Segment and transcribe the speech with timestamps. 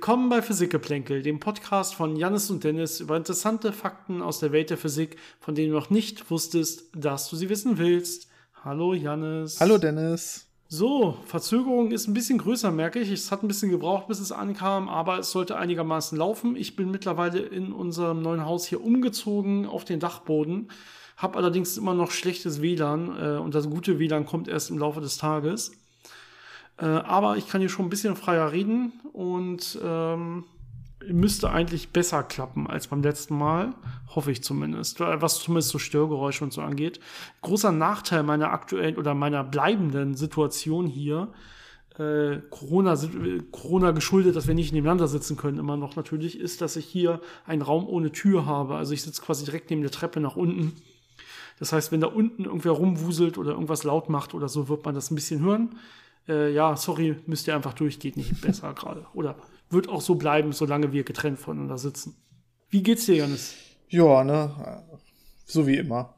[0.00, 4.70] Willkommen bei Physikgeplänkel, dem Podcast von Jannis und Dennis über interessante Fakten aus der Welt
[4.70, 8.26] der Physik, von denen du noch nicht wusstest, dass du sie wissen willst.
[8.64, 9.60] Hallo Jannis.
[9.60, 10.46] Hallo Dennis.
[10.68, 13.10] So, Verzögerung ist ein bisschen größer, merke ich.
[13.10, 16.56] Es hat ein bisschen gebraucht, bis es ankam, aber es sollte einigermaßen laufen.
[16.56, 20.68] Ich bin mittlerweile in unserem neuen Haus hier umgezogen auf den Dachboden,
[21.18, 25.02] habe allerdings immer noch schlechtes WLAN äh, und das gute WLAN kommt erst im Laufe
[25.02, 25.72] des Tages.
[26.80, 30.44] Äh, aber ich kann hier schon ein bisschen freier reden und ähm,
[31.06, 33.74] müsste eigentlich besser klappen als beim letzten Mal.
[34.14, 35.00] Hoffe ich zumindest.
[35.00, 37.00] Was zumindest so Störgeräusche und so angeht.
[37.42, 41.28] Großer Nachteil meiner aktuellen oder meiner bleibenden Situation hier.
[41.98, 42.98] Äh, Corona,
[43.50, 47.20] Corona geschuldet, dass wir nicht nebeneinander sitzen können, immer noch natürlich, ist, dass ich hier
[47.46, 48.76] einen Raum ohne Tür habe.
[48.76, 50.72] Also ich sitze quasi direkt neben der Treppe nach unten.
[51.58, 54.94] Das heißt, wenn da unten irgendwer rumwuselt oder irgendwas laut macht oder so, wird man
[54.94, 55.76] das ein bisschen hören
[56.28, 59.06] äh, ja, sorry, müsst ihr einfach durch, geht nicht besser gerade.
[59.14, 59.36] Oder
[59.70, 62.16] wird auch so bleiben, solange wir getrennt voneinander sitzen.
[62.68, 63.54] Wie geht's dir, Janis?
[63.88, 64.84] Ja, ne,
[65.44, 66.14] so wie immer.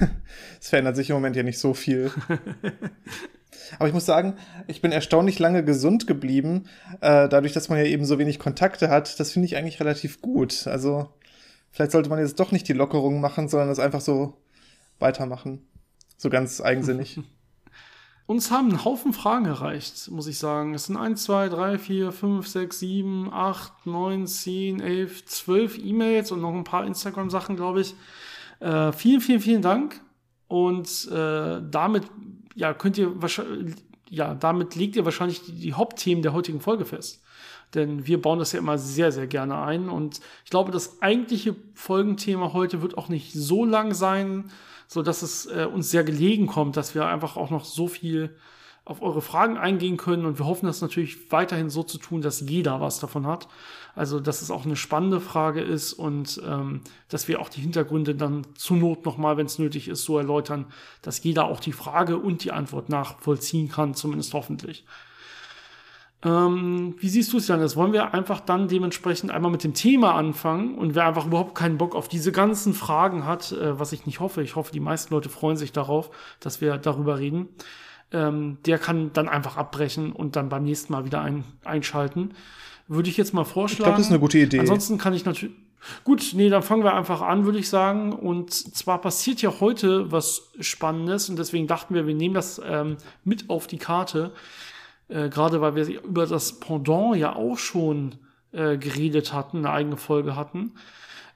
[0.60, 2.10] es verändert sich im Moment ja nicht so viel.
[3.78, 4.34] Aber ich muss sagen,
[4.66, 6.64] ich bin erstaunlich lange gesund geblieben,
[7.00, 9.18] äh, dadurch, dass man ja eben so wenig Kontakte hat.
[9.18, 10.66] Das finde ich eigentlich relativ gut.
[10.66, 11.08] Also
[11.70, 14.36] vielleicht sollte man jetzt doch nicht die Lockerung machen, sondern das einfach so
[14.98, 15.66] weitermachen.
[16.16, 17.20] So ganz eigensinnig.
[18.26, 20.72] Uns haben einen Haufen Fragen erreicht, muss ich sagen.
[20.72, 26.32] Es sind 1, 2, 3, 4, 5, 6, 7, 8, 9, 10, 11, 12 E-Mails
[26.32, 27.94] und noch ein paar Instagram-Sachen, glaube ich.
[28.60, 30.00] Äh, vielen, vielen, vielen Dank.
[30.48, 32.04] Und äh, damit
[32.54, 33.74] ja, könnt ihr wahrscheinlich,
[34.08, 37.22] ja, damit legt ihr wahrscheinlich die, die Hauptthemen der heutigen Folge fest.
[37.74, 39.90] Denn wir bauen das ja immer sehr, sehr gerne ein.
[39.90, 44.50] Und ich glaube, das eigentliche Folgenthema heute wird auch nicht so lang sein
[44.86, 48.36] so dass es äh, uns sehr gelegen kommt, dass wir einfach auch noch so viel
[48.84, 52.40] auf eure Fragen eingehen können und wir hoffen das natürlich weiterhin so zu tun, dass
[52.40, 53.48] jeder was davon hat.
[53.94, 58.14] Also dass es auch eine spannende Frage ist und ähm, dass wir auch die Hintergründe
[58.14, 60.66] dann zur Not nochmal, wenn es nötig ist, so erläutern,
[61.00, 64.84] dass jeder auch die Frage und die Antwort nachvollziehen kann, zumindest hoffentlich.
[66.24, 67.76] Ähm, wie siehst du es, Janis?
[67.76, 71.76] Wollen wir einfach dann dementsprechend einmal mit dem Thema anfangen und wer einfach überhaupt keinen
[71.76, 75.12] Bock auf diese ganzen Fragen hat, äh, was ich nicht hoffe, ich hoffe, die meisten
[75.12, 77.48] Leute freuen sich darauf, dass wir darüber reden,
[78.10, 82.32] ähm, der kann dann einfach abbrechen und dann beim nächsten Mal wieder ein, einschalten.
[82.88, 83.72] Würde ich jetzt mal vorschlagen.
[83.72, 84.60] Ich glaube, das ist eine gute Idee.
[84.60, 85.54] Ansonsten kann ich natürlich.
[86.04, 88.12] Gut, nee, dann fangen wir einfach an, würde ich sagen.
[88.12, 92.96] Und zwar passiert ja heute was Spannendes und deswegen dachten wir, wir nehmen das ähm,
[93.24, 94.32] mit auf die Karte.
[95.14, 98.16] Äh, gerade weil wir über das Pendant ja auch schon
[98.52, 100.72] äh, geredet hatten, eine eigene Folge hatten.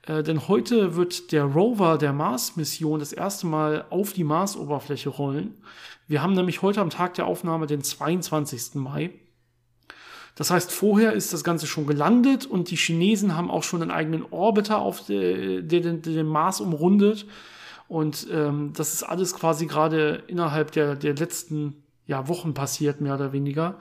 [0.02, 5.54] Äh, denn heute wird der Rover der Mars-Mission das erste Mal auf die Marsoberfläche rollen.
[6.08, 8.74] Wir haben nämlich heute am Tag der Aufnahme den 22.
[8.74, 9.10] Mai.
[10.34, 13.90] Das heißt, vorher ist das Ganze schon gelandet und die Chinesen haben auch schon einen
[13.90, 17.26] eigenen Orbiter auf den, den, den Mars umrundet.
[17.86, 23.14] Und ähm, das ist alles quasi gerade innerhalb der, der letzten ja, Wochen passiert, mehr
[23.14, 23.78] oder weniger.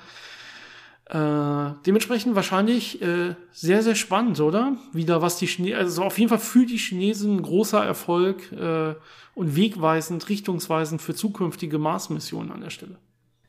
[1.10, 4.76] Äh, dementsprechend wahrscheinlich äh, sehr, sehr spannend, oder?
[4.92, 8.94] Wieder was die Chinesen, also auf jeden Fall für die Chinesen großer Erfolg äh,
[9.34, 12.98] und wegweisend, richtungsweisend für zukünftige Mars-Missionen an der Stelle.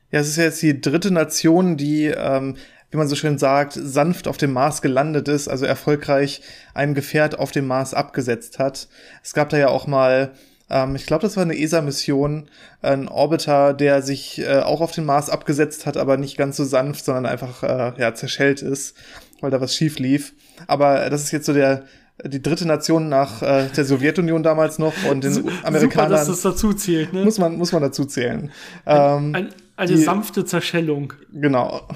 [0.09, 2.55] Ja, es ist ja jetzt die dritte Nation, die, ähm,
[2.91, 6.41] wie man so schön sagt, sanft auf dem Mars gelandet ist, also erfolgreich
[6.73, 8.87] ein Gefährt auf dem Mars abgesetzt hat.
[9.21, 10.31] Es gab da ja auch mal
[10.69, 12.49] ähm, ich glaube, das war eine ESA-Mission,
[12.81, 16.63] ein Orbiter, der sich äh, auch auf den Mars abgesetzt hat, aber nicht ganz so
[16.63, 18.95] sanft, sondern einfach äh, ja zerschellt ist,
[19.41, 20.33] weil da was schief lief.
[20.67, 21.83] Aber das ist jetzt so der
[22.25, 25.89] die dritte Nation nach äh, der Sowjetunion damals noch und den Amerikanern.
[25.89, 27.23] Super, dass das dazu zählt, ne?
[27.23, 28.51] Muss man, muss man dazu zählen.
[28.85, 31.13] Ähm, ein, eine die, sanfte Zerschellung.
[31.31, 31.87] Genau.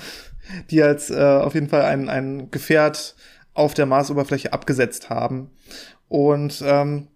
[0.70, 3.16] Die als äh, auf jeden Fall ein, ein Gefährt
[3.54, 5.50] auf der Marsoberfläche abgesetzt haben.
[6.08, 7.08] Und ähm,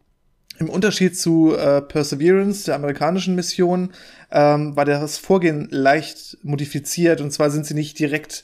[0.59, 3.91] im Unterschied zu äh, Perseverance, der amerikanischen Mission,
[4.31, 7.21] ähm, war das Vorgehen leicht modifiziert.
[7.21, 8.43] Und zwar sind sie nicht direkt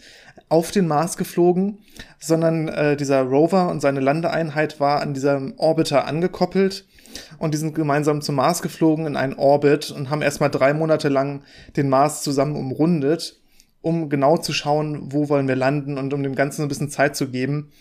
[0.50, 1.80] auf den Mars geflogen,
[2.20, 6.86] sondern äh, dieser Rover und seine Landeeinheit war an diesem Orbiter angekoppelt.
[7.38, 11.10] Und die sind gemeinsam zum Mars geflogen in einen Orbit und haben erstmal drei Monate
[11.10, 11.44] lang
[11.78, 13.40] den Mars zusammen umrundet,
[13.82, 17.16] um genau zu schauen, wo wollen wir landen und um dem Ganzen ein bisschen Zeit
[17.16, 17.72] zu geben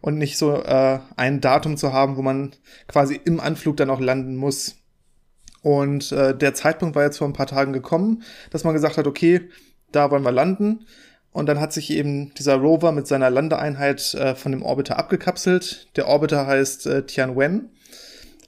[0.00, 2.52] und nicht so äh, ein Datum zu haben, wo man
[2.86, 4.76] quasi im Anflug dann auch landen muss.
[5.62, 9.06] Und äh, der Zeitpunkt war jetzt vor ein paar Tagen gekommen, dass man gesagt hat,
[9.06, 9.48] okay,
[9.92, 10.86] da wollen wir landen.
[11.32, 15.88] Und dann hat sich eben dieser Rover mit seiner Landeeinheit äh, von dem Orbiter abgekapselt.
[15.96, 17.70] Der Orbiter heißt äh, Tianwen,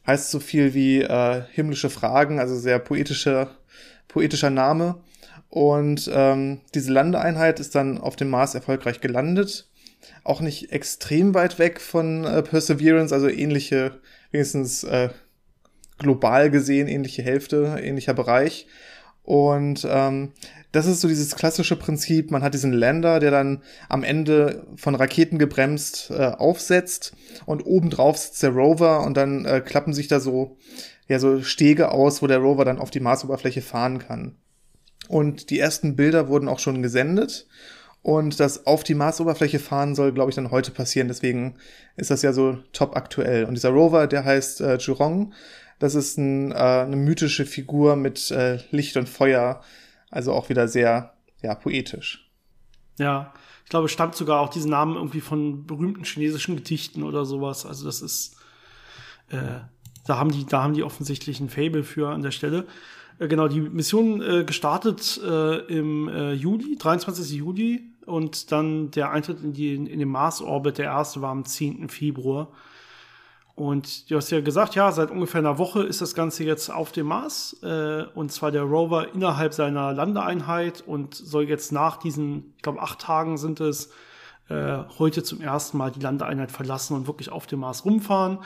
[0.06, 3.50] heißt so viel wie äh, himmlische Fragen, also sehr poetischer,
[4.08, 4.96] poetischer Name.
[5.48, 9.69] Und ähm, diese Landeeinheit ist dann auf dem Mars erfolgreich gelandet
[10.24, 14.00] auch nicht extrem weit weg von äh, Perseverance, also ähnliche,
[14.30, 15.10] wenigstens äh,
[15.98, 18.66] global gesehen, ähnliche Hälfte, ähnlicher Bereich.
[19.22, 20.32] Und ähm,
[20.72, 24.94] das ist so dieses klassische Prinzip, man hat diesen Lander, der dann am Ende von
[24.94, 27.14] Raketen gebremst äh, aufsetzt
[27.44, 30.56] und obendrauf sitzt der Rover und dann äh, klappen sich da so,
[31.08, 34.36] ja, so Stege aus, wo der Rover dann auf die Marsoberfläche fahren kann.
[35.08, 37.46] Und die ersten Bilder wurden auch schon gesendet.
[38.02, 41.08] Und das auf die Marsoberfläche fahren soll, glaube ich, dann heute passieren.
[41.08, 41.56] Deswegen
[41.96, 43.44] ist das ja so top aktuell.
[43.44, 45.34] Und dieser Rover, der heißt äh, Jurong.
[45.78, 49.62] Das ist ein, äh, eine mythische Figur mit äh, Licht und Feuer.
[50.10, 52.30] Also auch wieder sehr, ja, poetisch.
[52.98, 57.66] Ja, ich glaube, stammt sogar auch diesen Namen irgendwie von berühmten chinesischen Gedichten oder sowas.
[57.66, 58.36] Also das ist,
[59.28, 59.60] äh,
[60.06, 62.66] da haben die, da haben die offensichtlich ein Fable für an der Stelle.
[63.20, 67.30] Äh, genau, die Mission äh, gestartet äh, im äh, Juli, 23.
[67.30, 71.88] Juli und dann der Eintritt in, die, in den Mars-Orbit, der erste war am 10.
[71.88, 72.48] Februar.
[73.54, 76.92] Und du hast ja gesagt, ja, seit ungefähr einer Woche ist das Ganze jetzt auf
[76.92, 77.58] dem Mars.
[77.62, 82.80] Äh, und zwar der Rover innerhalb seiner Landeeinheit und soll jetzt nach diesen, ich glaube,
[82.80, 83.90] acht Tagen sind es,
[84.98, 88.38] heute zum ersten Mal die Landeeinheit verlassen und wirklich auf dem Mars rumfahren.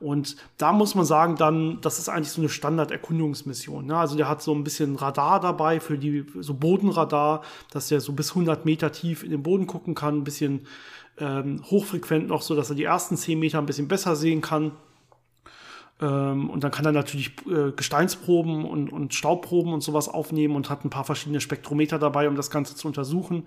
[0.00, 3.86] Und da muss man sagen, dann, das ist eigentlich so eine Standard-Erkundungsmission.
[3.86, 3.96] Ne?
[3.96, 8.12] Also der hat so ein bisschen Radar dabei für die, so Bodenradar, dass der so
[8.12, 10.66] bis 100 Meter tief in den Boden gucken kann, ein bisschen
[11.18, 14.72] ähm, hochfrequent noch, so dass er die ersten 10 Meter ein bisschen besser sehen kann.
[16.00, 20.68] Ähm, und dann kann er natürlich äh, Gesteinsproben und, und Staubproben und sowas aufnehmen und
[20.68, 23.46] hat ein paar verschiedene Spektrometer dabei, um das Ganze zu untersuchen.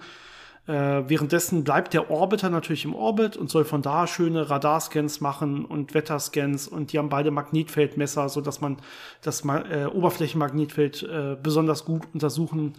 [0.67, 5.63] Äh, währenddessen bleibt der Orbiter natürlich im Orbit und soll von da schöne Radarscans machen
[5.63, 8.77] und Wetterscans und die haben beide Magnetfeldmesser, so dass man
[9.21, 12.73] das äh, Oberflächenmagnetfeld äh, besonders gut untersuchen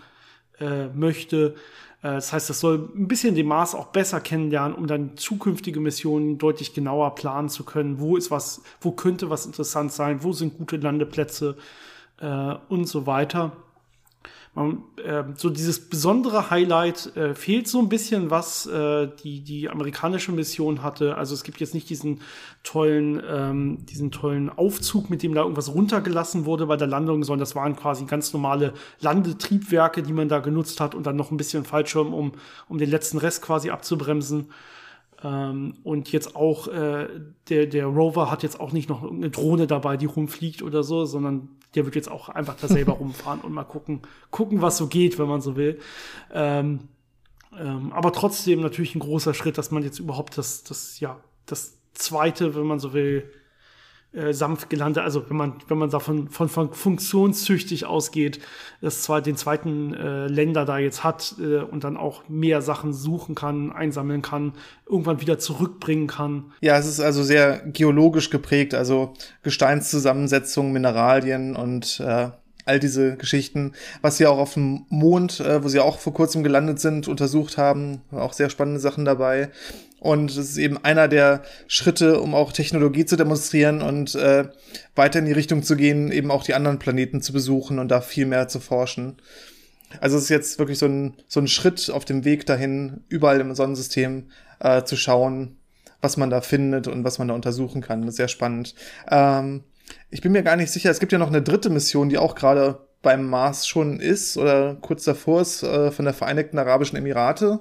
[0.59, 1.55] äh, möchte.
[2.03, 5.79] Äh, das heißt, das soll ein bisschen den Mars auch besser kennenlernen, um dann zukünftige
[5.79, 8.01] Missionen deutlich genauer planen zu können.
[8.01, 11.57] Wo ist was, wo könnte was interessant sein, wo sind gute Landeplätze
[12.21, 13.53] äh, und so weiter
[14.57, 19.69] man, äh, so dieses besondere Highlight äh, fehlt so ein bisschen, was äh, die, die
[19.69, 21.17] amerikanische Mission hatte.
[21.17, 22.21] Also es gibt jetzt nicht diesen
[22.63, 27.41] tollen, ähm, diesen tollen Aufzug, mit dem da irgendwas runtergelassen wurde bei der Landung, sondern
[27.41, 31.37] das waren quasi ganz normale Landetriebwerke, die man da genutzt hat und dann noch ein
[31.37, 32.33] bisschen Fallschirm, um,
[32.69, 34.49] um den letzten Rest quasi abzubremsen.
[35.23, 37.09] Ähm, und jetzt auch, äh,
[37.49, 41.05] der, der Rover hat jetzt auch nicht noch eine Drohne dabei, die rumfliegt oder so,
[41.05, 44.87] sondern der wird jetzt auch einfach da selber rumfahren und mal gucken, gucken, was so
[44.87, 45.79] geht, wenn man so will.
[46.33, 46.89] Ähm,
[47.59, 51.79] ähm, aber trotzdem natürlich ein großer Schritt, dass man jetzt überhaupt das, das, ja, das
[51.95, 53.31] zweite, wenn man so will,
[54.17, 58.41] äh, sanft gelandet, also wenn man, wenn man davon von, von funktionstüchtig ausgeht,
[58.81, 62.93] das zwar den zweiten äh, Länder da jetzt hat äh, und dann auch mehr Sachen
[62.93, 64.53] suchen kann, einsammeln kann,
[64.89, 66.53] irgendwann wieder zurückbringen kann.
[66.63, 72.31] Ja, es ist also sehr geologisch geprägt, also Gesteinszusammensetzung, Mineralien und äh,
[72.67, 73.73] all diese Geschichten,
[74.03, 77.57] was sie auch auf dem Mond, äh, wo sie auch vor kurzem gelandet sind, untersucht
[77.57, 79.51] haben, auch sehr spannende Sachen dabei.
[79.99, 84.45] Und es ist eben einer der Schritte, um auch Technologie zu demonstrieren und äh,
[84.95, 88.01] weiter in die Richtung zu gehen, eben auch die anderen Planeten zu besuchen und da
[88.01, 89.17] viel mehr zu forschen.
[90.01, 93.41] Also es ist jetzt wirklich so ein, so ein Schritt auf dem Weg dahin, überall
[93.41, 95.57] im Sonnensystem äh, zu schauen,
[96.01, 98.03] was man da findet und was man da untersuchen kann.
[98.03, 98.75] Das ist sehr spannend.
[99.11, 99.65] Ähm,
[100.11, 102.35] ich bin mir gar nicht sicher, es gibt ja noch eine dritte Mission, die auch
[102.35, 107.61] gerade beim Mars schon ist oder kurz davor ist, äh, von der Vereinigten Arabischen Emirate.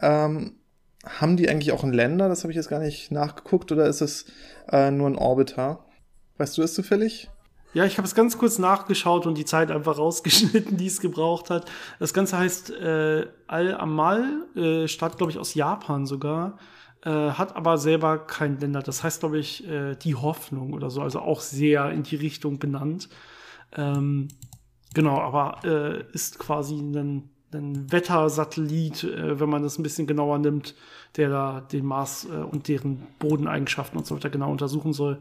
[0.00, 0.59] Ähm,
[1.06, 2.28] haben die eigentlich auch ein Länder?
[2.28, 3.72] Das habe ich jetzt gar nicht nachgeguckt.
[3.72, 4.26] Oder ist es
[4.70, 5.84] äh, nur ein Orbiter?
[6.38, 7.30] Weißt du es zufällig?
[7.72, 11.50] Ja, ich habe es ganz kurz nachgeschaut und die Zeit einfach rausgeschnitten, die es gebraucht
[11.50, 11.70] hat.
[11.98, 16.58] Das Ganze heißt äh, Al-Amal, äh, Stadt, glaube ich, aus Japan sogar,
[17.04, 18.82] äh, hat aber selber kein Länder.
[18.82, 22.58] Das heißt, glaube ich, äh, die Hoffnung oder so, also auch sehr in die Richtung
[22.58, 23.08] benannt.
[23.76, 24.28] Ähm,
[24.92, 30.38] genau, aber äh, ist quasi ein ein Wettersatellit, äh, wenn man das ein bisschen genauer
[30.38, 30.74] nimmt,
[31.16, 35.18] der da den Mars äh, und deren Bodeneigenschaften und so weiter genau untersuchen soll,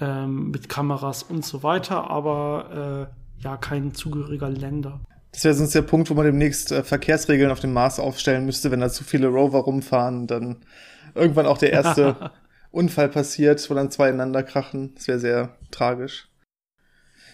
[0.00, 5.00] ähm, mit Kameras und so weiter, aber äh, ja, kein zugehöriger Länder.
[5.32, 8.70] Das wäre sonst der Punkt, wo man demnächst äh, Verkehrsregeln auf dem Mars aufstellen müsste,
[8.70, 10.56] wenn da zu viele Rover rumfahren, dann
[11.14, 12.30] irgendwann auch der erste
[12.70, 14.94] Unfall passiert, wo dann zwei ineinander krachen.
[14.94, 16.29] Das wäre sehr tragisch.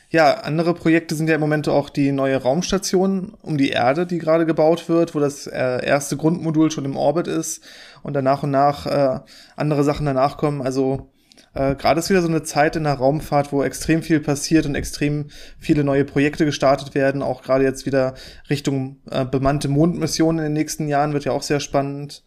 [0.08, 4.18] Ja, andere Projekte sind ja im Moment auch die neue Raumstation um die Erde, die
[4.18, 7.64] gerade gebaut wird, wo das äh, erste Grundmodul schon im Orbit ist
[8.04, 9.20] und dann nach und nach äh,
[9.56, 10.62] andere Sachen danach kommen.
[10.62, 11.10] Also
[11.54, 14.76] äh, gerade ist wieder so eine Zeit in der Raumfahrt, wo extrem viel passiert und
[14.76, 15.26] extrem
[15.58, 17.20] viele neue Projekte gestartet werden.
[17.20, 18.14] Auch gerade jetzt wieder
[18.48, 18.98] Richtung
[19.32, 22.22] bemannte Mondmissionen in den nächsten Jahren wird ja auch sehr spannend.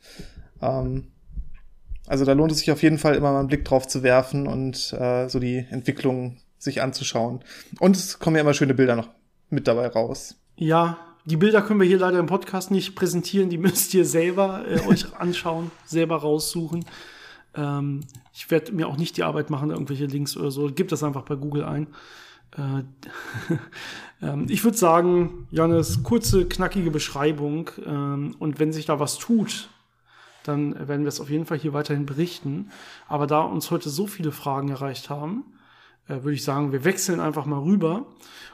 [0.61, 1.13] Ähm,
[2.07, 4.47] also da lohnt es sich auf jeden Fall immer mal einen Blick drauf zu werfen
[4.47, 7.39] und so die Entwicklung sich anzuschauen.
[7.79, 9.09] Und es kommen ja immer schöne Bilder noch
[9.49, 10.35] mit dabei raus.
[10.55, 14.65] Ja, die Bilder können wir hier leider im Podcast nicht präsentieren, die müsst ihr selber
[14.67, 16.85] äh, euch anschauen, selber raussuchen.
[17.55, 18.01] Ähm,
[18.33, 20.67] ich werde mir auch nicht die Arbeit machen, irgendwelche Links oder so.
[20.67, 21.87] Gebt das einfach bei Google ein.
[22.55, 22.83] Äh,
[24.25, 27.69] ähm, ich würde sagen, Janis, kurze, knackige Beschreibung.
[27.85, 29.69] Ähm, und wenn sich da was tut,
[30.43, 32.71] dann werden wir es auf jeden Fall hier weiterhin berichten.
[33.07, 35.43] Aber da uns heute so viele Fragen erreicht haben,
[36.09, 38.05] würde ich sagen, wir wechseln einfach mal rüber.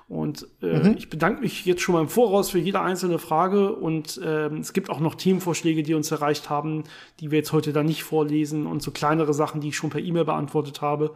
[0.07, 0.95] Und äh, mhm.
[0.97, 3.74] ich bedanke mich jetzt schon mal im Voraus für jede einzelne Frage.
[3.75, 6.83] Und äh, es gibt auch noch Themenvorschläge, die uns erreicht haben,
[7.19, 10.01] die wir jetzt heute da nicht vorlesen und so kleinere Sachen, die ich schon per
[10.01, 11.15] E-Mail beantwortet habe.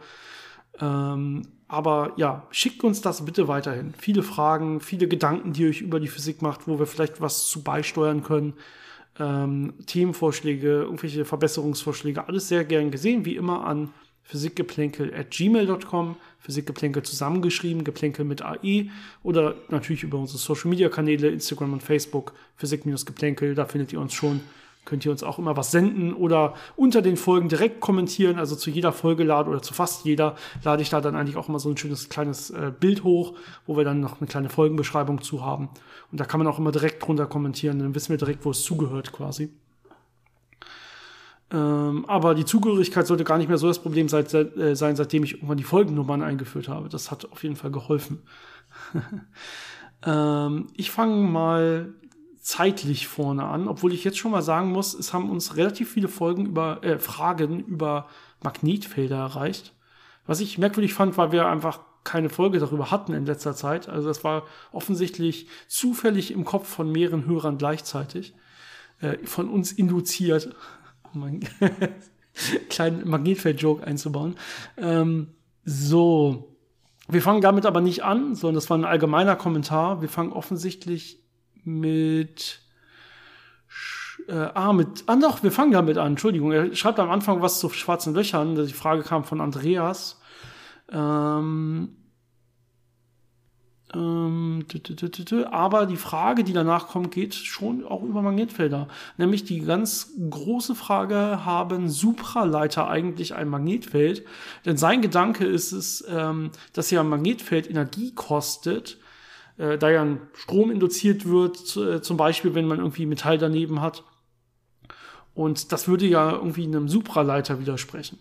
[0.80, 3.94] Ähm, aber ja, schickt uns das bitte weiterhin.
[3.96, 7.46] Viele Fragen, viele Gedanken, die ihr euch über die Physik macht, wo wir vielleicht was
[7.46, 8.54] zu beisteuern können.
[9.20, 13.90] Ähm, Themenvorschläge, irgendwelche Verbesserungsvorschläge, alles sehr gern gesehen, wie immer an
[14.30, 18.86] physikgeplänkel at gmail.com, Physikgeplänkel zusammengeschrieben, Geplänkel mit AE
[19.22, 24.14] oder natürlich über unsere Social Media Kanäle, Instagram und Facebook, Physik-Geplänkel, da findet ihr uns
[24.14, 24.40] schon
[24.86, 28.38] könnt ihr uns auch immer was senden oder unter den Folgen direkt kommentieren.
[28.38, 31.48] Also zu jeder Folge lade oder zu fast jeder lade ich da dann eigentlich auch
[31.48, 33.34] immer so ein schönes kleines äh, Bild hoch,
[33.66, 35.68] wo wir dann noch eine kleine Folgenbeschreibung zu haben.
[36.10, 38.62] Und da kann man auch immer direkt drunter kommentieren, dann wissen wir direkt, wo es
[38.62, 39.50] zugehört quasi.
[41.52, 45.24] Ähm, aber die Zugehörigkeit sollte gar nicht mehr so das Problem sein, äh, sein, seitdem
[45.24, 46.88] ich irgendwann die Folgennummern eingeführt habe.
[46.88, 48.22] Das hat auf jeden Fall geholfen.
[50.06, 51.92] ähm, ich fange mal
[52.40, 56.08] zeitlich vorne an, obwohl ich jetzt schon mal sagen muss, es haben uns relativ viele
[56.08, 58.06] Folgen über äh, Fragen über
[58.42, 59.74] Magnetfelder erreicht.
[60.26, 63.88] Was ich merkwürdig fand, weil wir einfach keine Folge darüber hatten in letzter Zeit.
[63.88, 68.34] Also das war offensichtlich zufällig im Kopf von mehreren Hörern gleichzeitig.
[69.00, 70.54] Äh, von uns induziert.
[71.14, 71.40] Um einen
[72.68, 74.36] kleinen Magnetfeld-Joke einzubauen.
[74.76, 75.28] Ähm,
[75.64, 76.56] so.
[77.08, 80.00] Wir fangen damit aber nicht an, sondern das war ein allgemeiner Kommentar.
[80.00, 81.20] Wir fangen offensichtlich
[81.64, 82.62] mit
[84.28, 86.52] äh, ah, mit, ah doch, wir fangen damit an, Entschuldigung.
[86.52, 88.54] Er schreibt am Anfang was zu schwarzen Löchern.
[88.54, 90.20] Die Frage kam von Andreas.
[90.92, 91.96] Ähm,
[93.92, 98.88] aber die Frage, die danach kommt, geht schon auch über Magnetfelder.
[99.16, 104.24] Nämlich die ganz große Frage, haben Supraleiter eigentlich ein Magnetfeld?
[104.64, 108.98] Denn sein Gedanke ist es, ähm, dass ja ein Magnetfeld Energie kostet
[109.60, 113.80] äh, da ja ein Strom induziert wird, äh, zum Beispiel, wenn man irgendwie Metall daneben
[113.82, 114.04] hat.
[115.34, 118.18] Und das würde ja irgendwie einem Supraleiter widersprechen.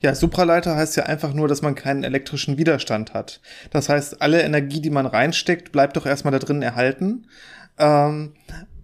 [0.00, 3.40] Ja, Supraleiter heißt ja einfach nur, dass man keinen elektrischen Widerstand hat.
[3.70, 7.26] Das heißt, alle Energie, die man reinsteckt, bleibt doch erstmal da drin erhalten.
[7.78, 8.34] Ähm,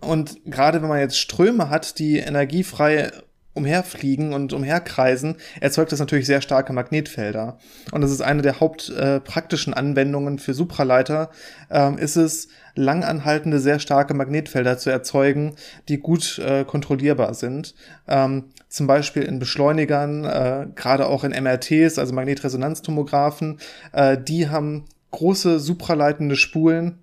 [0.00, 3.10] und gerade wenn man jetzt Ströme hat, die energiefrei
[3.54, 7.58] umherfliegen und umherkreisen, erzeugt das natürlich sehr starke Magnetfelder.
[7.92, 11.30] Und das ist eine der hauptpraktischen äh, Anwendungen für Supraleiter,
[11.70, 15.54] ähm, ist es, langanhaltende, sehr starke Magnetfelder zu erzeugen,
[15.88, 17.74] die gut äh, kontrollierbar sind.
[18.08, 23.60] Ähm, zum Beispiel in Beschleunigern, äh, gerade auch in MRTs, also Magnetresonanztomographen,
[23.92, 26.98] äh, die haben große supraleitende Spulen,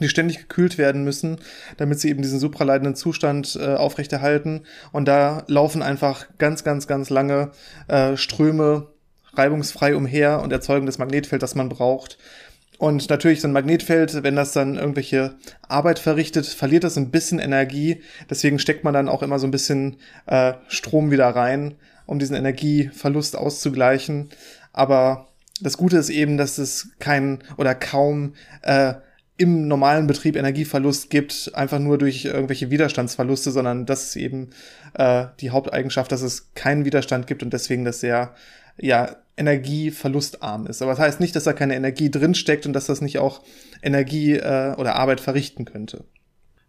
[0.00, 1.38] die ständig gekühlt werden müssen,
[1.76, 4.62] damit sie eben diesen supraleitenden Zustand äh, aufrechterhalten.
[4.90, 7.52] Und da laufen einfach ganz, ganz, ganz lange
[7.88, 8.88] äh, Ströme
[9.34, 12.18] reibungsfrei umher und erzeugen das Magnetfeld, das man braucht.
[12.78, 15.36] Und natürlich so ein Magnetfeld, wenn das dann irgendwelche
[15.68, 18.02] Arbeit verrichtet, verliert das ein bisschen Energie.
[18.28, 22.34] Deswegen steckt man dann auch immer so ein bisschen äh, Strom wieder rein, um diesen
[22.34, 24.30] Energieverlust auszugleichen.
[24.72, 25.28] Aber
[25.60, 28.94] das Gute ist eben, dass es kein oder kaum äh,
[29.42, 34.50] im normalen Betrieb Energieverlust gibt, einfach nur durch irgendwelche Widerstandsverluste, sondern das ist eben
[34.94, 38.36] äh, die Haupteigenschaft, dass es keinen Widerstand gibt und deswegen das sehr
[38.78, 40.80] ja, energieverlustarm ist.
[40.80, 43.42] Aber das heißt nicht, dass da keine Energie drinsteckt und dass das nicht auch
[43.82, 46.04] Energie äh, oder Arbeit verrichten könnte.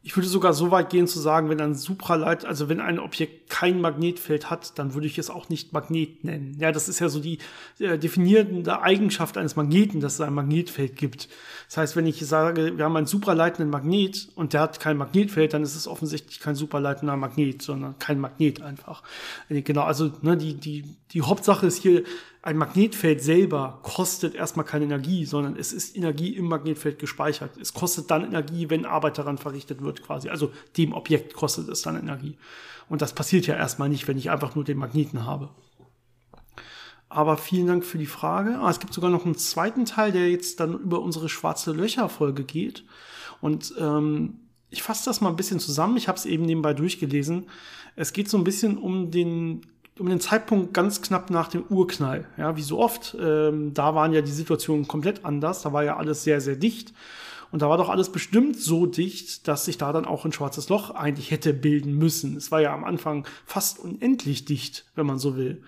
[0.05, 3.50] Ich würde sogar so weit gehen zu sagen, wenn ein Supraleit, also wenn ein Objekt
[3.50, 6.57] kein Magnetfeld hat, dann würde ich es auch nicht Magnet nennen.
[6.60, 7.38] Ja, das ist ja so die
[7.79, 11.29] äh, definierende Eigenschaft eines Magneten, dass es ein Magnetfeld gibt.
[11.67, 15.53] Das heißt, wenn ich sage, wir haben einen supraleitenden Magnet und der hat kein Magnetfeld,
[15.53, 19.03] dann ist es offensichtlich kein supraleitender Magnet, sondern kein Magnet einfach.
[19.48, 22.03] Äh, genau, also ne, die, die, die Hauptsache ist hier,
[22.43, 27.55] ein Magnetfeld selber kostet erstmal keine Energie, sondern es ist Energie im Magnetfeld gespeichert.
[27.55, 30.27] Es kostet dann Energie, wenn Arbeit daran verrichtet wird, quasi.
[30.27, 32.38] Also dem Objekt kostet es dann Energie.
[32.89, 35.51] Und das passiert ja erstmal nicht, wenn ich einfach nur den Magneten habe.
[37.07, 38.59] Aber vielen Dank für die Frage.
[38.59, 42.43] Ah, es gibt sogar noch einen zweiten Teil, der jetzt dann über unsere schwarze Löcher-Folge
[42.43, 42.83] geht.
[43.39, 45.95] Und ähm, ich fasse das mal ein bisschen zusammen.
[45.95, 47.47] Ich habe es eben nebenbei durchgelesen.
[47.95, 49.62] Es geht so ein bisschen um den
[50.00, 52.27] um den Zeitpunkt ganz knapp nach dem Urknall.
[52.38, 55.62] Ja, wie so oft, ähm, da waren ja die Situationen komplett anders.
[55.62, 56.93] Da war ja alles sehr, sehr dicht.
[57.51, 60.69] Und da war doch alles bestimmt so dicht, dass sich da dann auch ein schwarzes
[60.69, 62.35] Loch eigentlich hätte bilden müssen.
[62.35, 65.62] Es war ja am Anfang fast unendlich dicht, wenn man so will.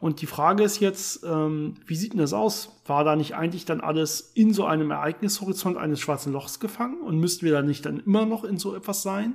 [0.00, 2.80] Und die Frage ist jetzt, ähm, wie sieht denn das aus?
[2.86, 7.00] War da nicht eigentlich dann alles in so einem Ereignishorizont eines schwarzen Lochs gefangen?
[7.02, 9.34] Und müssten wir da nicht dann immer noch in so etwas sein?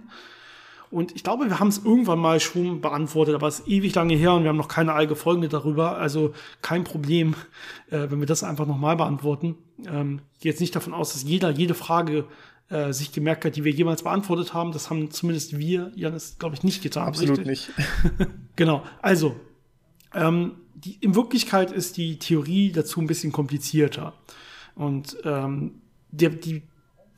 [0.95, 4.15] Und ich glaube, wir haben es irgendwann mal schon beantwortet, aber es ist ewig lange
[4.15, 5.97] her und wir haben noch keine eigene Folge darüber.
[5.97, 7.35] Also kein Problem,
[7.89, 9.57] äh, wenn wir das einfach nochmal beantworten.
[9.85, 12.23] Ähm, gehe jetzt nicht davon aus, dass jeder jede Frage
[12.69, 14.71] äh, sich gemerkt hat, die wir jemals beantwortet haben.
[14.71, 17.09] Das haben zumindest wir, Janis, glaube ich, nicht getan.
[17.09, 17.75] Absolut richtig?
[17.75, 18.29] nicht.
[18.55, 18.81] genau.
[19.01, 19.35] Also,
[20.13, 24.13] ähm, die, in Wirklichkeit ist die Theorie dazu ein bisschen komplizierter.
[24.75, 26.63] Und ähm, der, die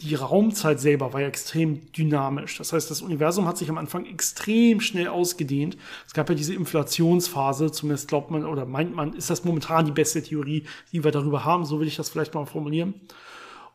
[0.01, 2.57] die Raumzeit selber war ja extrem dynamisch.
[2.57, 5.77] Das heißt, das Universum hat sich am Anfang extrem schnell ausgedehnt.
[6.05, 9.91] Es gab ja diese Inflationsphase, zumindest glaubt man oder meint man, ist das momentan die
[9.91, 11.65] beste Theorie, die wir darüber haben.
[11.65, 12.93] So will ich das vielleicht mal formulieren.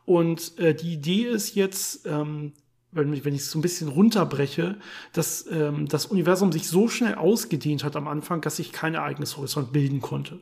[0.05, 2.53] Und äh, die Idee ist jetzt, ähm,
[2.91, 4.77] wenn, ich es so ein bisschen runterbreche,
[5.11, 9.73] dass ähm, das Universum sich so schnell ausgedehnt hat am Anfang, dass sich kein Ereignishorizont
[9.73, 10.39] bilden konnte.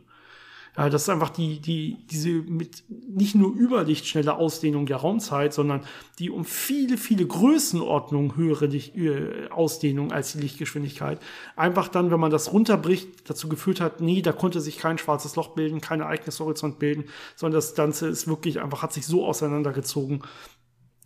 [0.78, 5.82] Ja, das ist einfach die, die, diese mit nicht nur überlichtschnelle Ausdehnung der Raumzeit, sondern
[6.18, 11.20] die um viele, viele Größenordnungen höhere Licht, äh, Ausdehnung als die Lichtgeschwindigkeit.
[11.58, 15.36] Einfach dann, wenn man das runterbricht, dazu geführt hat, nee, da konnte sich kein schwarzes
[15.36, 17.04] Loch bilden, kein Ereignishorizont bilden,
[17.36, 20.24] sondern das Ganze ist wirklich einfach, hat sich so auseinandergezogen,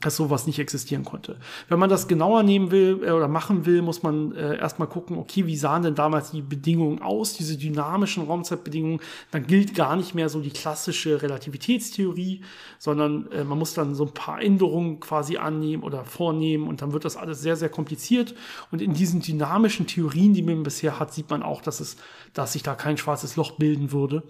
[0.01, 1.37] dass sowas nicht existieren konnte.
[1.69, 5.17] Wenn man das genauer nehmen will äh, oder machen will, muss man äh, erstmal gucken,
[5.17, 8.99] okay, wie sahen denn damals die Bedingungen aus, diese dynamischen Raumzeitbedingungen.
[9.31, 12.41] Dann gilt gar nicht mehr so die klassische Relativitätstheorie,
[12.77, 16.91] sondern äh, man muss dann so ein paar Änderungen quasi annehmen oder vornehmen und dann
[16.91, 18.35] wird das alles sehr, sehr kompliziert.
[18.71, 21.95] Und in diesen dynamischen Theorien, die man bisher hat, sieht man auch, dass es,
[22.33, 24.23] dass sich da kein schwarzes Loch bilden würde.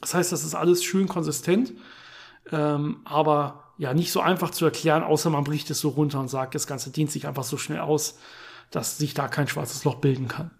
[0.00, 1.72] Das heißt, das ist alles schön konsistent,
[2.52, 6.28] ähm, aber ja nicht so einfach zu erklären, außer man bricht es so runter und
[6.28, 8.18] sagt, das Ganze dehnt sich einfach so schnell aus,
[8.70, 10.50] dass sich da kein schwarzes Loch bilden kann.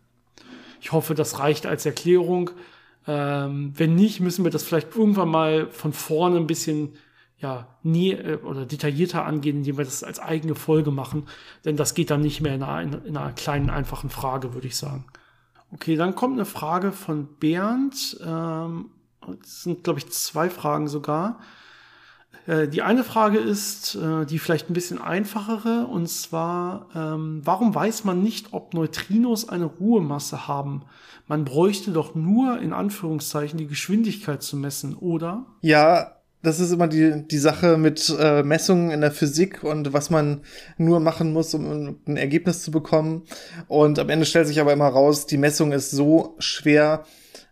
[0.81, 2.51] Ich hoffe, das reicht als Erklärung.
[3.07, 6.95] Ähm, wenn nicht, müssen wir das vielleicht irgendwann mal von vorne ein bisschen
[7.39, 11.27] ja, nie äh, oder detaillierter angehen, indem wir das als eigene Folge machen.
[11.65, 14.77] Denn das geht dann nicht mehr in einer, in einer kleinen, einfachen Frage, würde ich
[14.77, 15.07] sagen.
[15.73, 18.19] Okay, dann kommt eine Frage von Bernd.
[18.25, 18.91] Ähm,
[19.43, 21.41] es sind, glaube ich, zwei Fragen sogar.
[22.47, 27.75] Äh, die eine Frage ist, äh, die vielleicht ein bisschen einfachere, und zwar, ähm, warum
[27.75, 30.83] weiß man nicht, ob Neutrinos eine Ruhemasse haben?
[31.27, 35.45] Man bräuchte doch nur, in Anführungszeichen, die Geschwindigkeit zu messen, oder?
[35.61, 40.11] Ja, das ist immer die, die Sache mit äh, Messungen in der Physik und was
[40.11, 40.43] man
[40.79, 43.23] nur machen muss, um ein Ergebnis zu bekommen.
[43.67, 47.05] Und am Ende stellt sich aber immer raus, die Messung ist so schwer,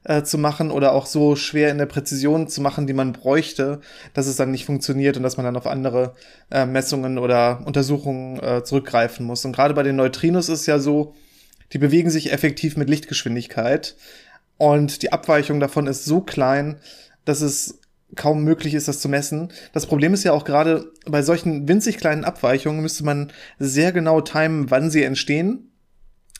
[0.04, 3.80] äh, zu machen oder auch so schwer in der Präzision zu machen, die man bräuchte,
[4.12, 6.14] dass es dann nicht funktioniert und dass man dann auf andere
[6.50, 9.44] äh, Messungen oder Untersuchungen äh, zurückgreifen muss.
[9.44, 11.14] Und gerade bei den Neutrinos ist ja so,
[11.72, 13.96] die bewegen sich effektiv mit Lichtgeschwindigkeit
[14.56, 16.76] und die Abweichung davon ist so klein,
[17.24, 17.80] dass es
[18.16, 19.52] kaum möglich ist, das zu messen.
[19.72, 24.20] Das Problem ist ja auch gerade bei solchen winzig kleinen Abweichungen müsste man sehr genau
[24.20, 25.70] timen, wann sie entstehen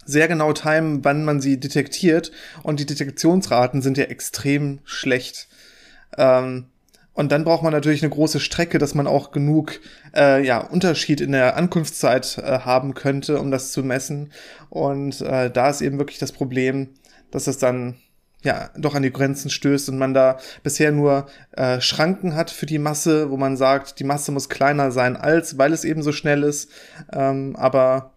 [0.04, 2.32] sehr genau timen, wann man sie detektiert.
[2.62, 5.48] Und die Detektionsraten sind ja extrem schlecht.
[6.16, 6.66] Ähm,
[7.14, 9.80] und dann braucht man natürlich eine große Strecke, dass man auch genug
[10.14, 14.32] äh, ja, Unterschied in der Ankunftszeit äh, haben könnte, um das zu messen.
[14.68, 16.90] Und äh, da ist eben wirklich das Problem,
[17.30, 17.96] dass es dann
[18.42, 22.66] ja doch an die Grenzen stößt und man da bisher nur äh, Schranken hat für
[22.66, 26.12] die Masse, wo man sagt, die Masse muss kleiner sein als, weil es eben so
[26.12, 26.70] schnell ist.
[27.12, 28.13] Ähm, aber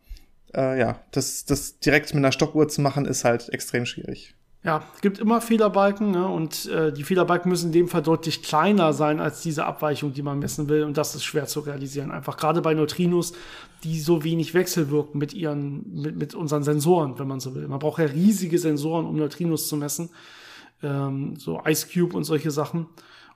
[0.58, 4.36] äh, ja, das, das direkt mit einer Stoppuhr zu machen, ist halt extrem schwierig.
[4.63, 6.28] Ja, es gibt immer Fehlerbalken ne?
[6.28, 10.24] und äh, die Fehlerbalken müssen in dem Fall deutlich kleiner sein als diese Abweichung, die
[10.24, 10.84] man messen will.
[10.84, 12.12] Und das ist schwer zu realisieren.
[12.12, 13.34] Einfach gerade bei Neutrinos,
[13.84, 17.67] die so wenig wechselwirken mit ihren, mit, mit unseren Sensoren, wenn man so will.
[17.67, 20.10] Man braucht ja riesige Sensoren, um Neutrinos zu messen.
[20.84, 22.88] Ähm, so Ice Cube und solche Sachen.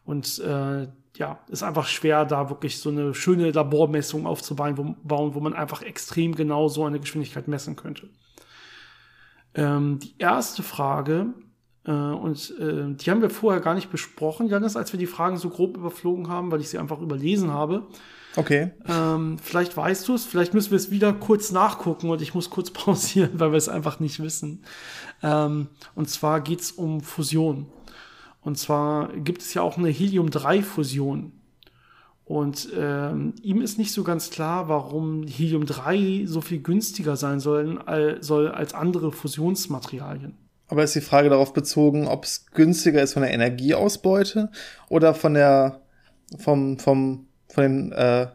[0.03, 0.87] Und äh,
[1.21, 5.53] ja, ist einfach schwer, da wirklich so eine schöne Labormessung aufzubauen, wo, bauen, wo man
[5.53, 8.09] einfach extrem genau so eine Geschwindigkeit messen könnte.
[9.53, 11.27] Ähm, die erste Frage,
[11.85, 15.37] äh, und äh, die haben wir vorher gar nicht besprochen, Janis, als wir die Fragen
[15.37, 17.83] so grob überflogen haben, weil ich sie einfach überlesen habe.
[18.35, 18.71] Okay.
[18.87, 22.49] Ähm, vielleicht weißt du es, vielleicht müssen wir es wieder kurz nachgucken und ich muss
[22.49, 24.63] kurz pausieren, weil wir es einfach nicht wissen.
[25.21, 27.67] Ähm, und zwar geht es um Fusion.
[28.41, 31.31] Und zwar gibt es ja auch eine Helium-3-Fusion.
[32.25, 37.79] Und ähm, ihm ist nicht so ganz klar, warum Helium-3 so viel günstiger sein sollen,
[38.21, 40.37] soll als andere Fusionsmaterialien.
[40.71, 44.49] Aber ist die Frage darauf bezogen, ob es günstiger ist von der Energieausbeute
[44.87, 45.81] oder von der
[46.37, 48.27] vom vom von den äh,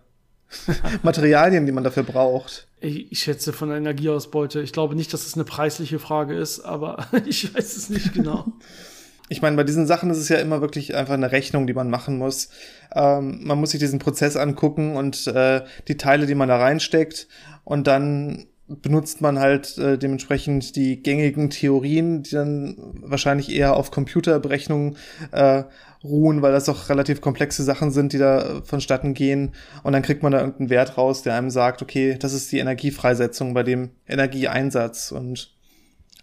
[1.03, 2.69] Materialien, die man dafür braucht?
[2.81, 4.61] Ich, ich, schätze von der Energieausbeute.
[4.61, 8.45] Ich glaube nicht, dass es eine preisliche Frage ist, aber ich weiß es nicht genau.
[9.29, 11.91] Ich meine, bei diesen Sachen ist es ja immer wirklich einfach eine Rechnung, die man
[11.91, 12.49] machen muss.
[12.95, 17.27] Ähm, man muss sich diesen Prozess angucken und äh, die Teile, die man da reinsteckt
[17.65, 23.91] und dann benutzt man halt äh, dementsprechend die gängigen Theorien, die dann wahrscheinlich eher auf
[23.91, 24.97] Computerberechnungen
[25.31, 25.65] äh,
[26.03, 29.53] ruhen, weil das doch relativ komplexe Sachen sind, die da vonstatten gehen.
[29.83, 32.59] Und dann kriegt man da irgendeinen Wert raus, der einem sagt, okay, das ist die
[32.59, 35.13] Energiefreisetzung bei dem Energieeinsatz.
[35.13, 35.56] Und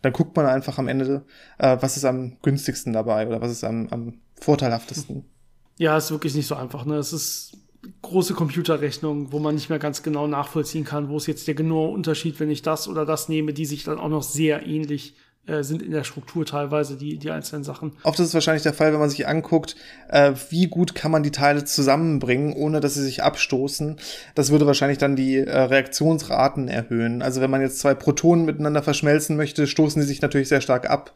[0.04, 1.26] dann guckt man einfach am Ende,
[1.58, 5.26] äh, was ist am günstigsten dabei oder was ist am, am vorteilhaftesten.
[5.80, 6.86] Ja, ist wirklich nicht so einfach.
[6.86, 6.98] Ne?
[6.98, 7.58] Es ist
[8.02, 11.90] große Computerrechnung, wo man nicht mehr ganz genau nachvollziehen kann, wo ist jetzt der genaue
[11.90, 15.23] Unterschied, wenn ich das oder das nehme, die sich dann auch noch sehr ähnlich äh,
[15.46, 17.92] sind in der Struktur teilweise, die, die einzelnen Sachen.
[18.04, 19.76] Oft ist es wahrscheinlich der Fall, wenn man sich anguckt,
[20.10, 23.98] äh, wie gut kann man die Teile zusammenbringen, ohne dass sie sich abstoßen.
[24.36, 27.22] Das würde wahrscheinlich dann die äh, Reaktionsraten erhöhen.
[27.22, 30.90] Also wenn man jetzt zwei Protonen miteinander verschmelzen möchte, stoßen die sich natürlich sehr stark
[30.90, 31.14] ab.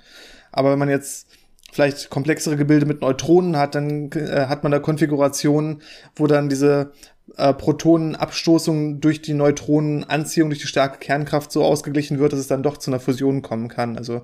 [0.52, 1.28] Aber wenn man jetzt
[1.72, 5.82] vielleicht komplexere Gebilde mit Neutronen hat, dann äh, hat man da Konfigurationen,
[6.16, 6.92] wo dann diese
[7.36, 12.64] äh, Protonenabstoßung durch die Neutronenanziehung, durch die starke Kernkraft so ausgeglichen wird, dass es dann
[12.64, 13.98] doch zu einer Fusion kommen kann.
[13.98, 14.22] Also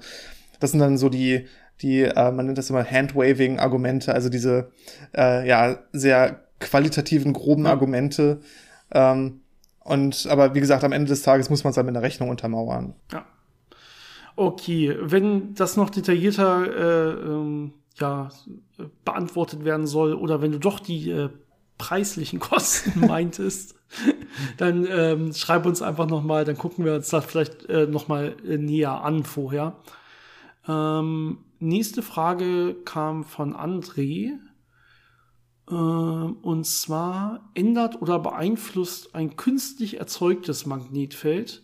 [0.59, 1.47] das sind dann so die,
[1.81, 4.71] die, äh, man nennt das immer Handwaving-Argumente, also diese
[5.15, 7.71] äh, ja sehr qualitativen, groben ja.
[7.71, 8.39] Argumente.
[8.91, 9.41] Ähm,
[9.79, 12.29] und aber wie gesagt, am Ende des Tages muss man es dann mit einer Rechnung
[12.29, 12.95] untermauern.
[13.11, 13.25] Ja.
[14.35, 18.29] Okay, wenn das noch detaillierter äh, ähm, ja,
[19.05, 21.29] beantwortet werden soll oder wenn du doch die äh,
[21.77, 23.75] preislichen Kosten meintest,
[24.57, 28.07] dann ähm, schreib uns einfach noch mal, dann gucken wir uns das vielleicht äh, noch
[28.07, 29.77] mal äh, näher an vorher.
[30.67, 34.31] Ähm, nächste Frage kam von André.
[35.69, 41.62] Äh, und zwar ändert oder beeinflusst ein künstlich erzeugtes Magnetfeld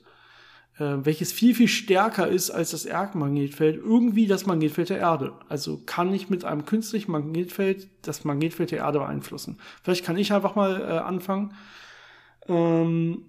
[0.79, 5.33] äh, welches viel, viel stärker ist als das Erdmagnetfeld, irgendwie das Magnetfeld der Erde.
[5.49, 9.57] Also kann ich mit einem künstlichen Magnetfeld das Magnetfeld der Erde beeinflussen.
[9.83, 11.53] Vielleicht kann ich einfach mal äh, anfangen.
[12.47, 13.25] Ähm,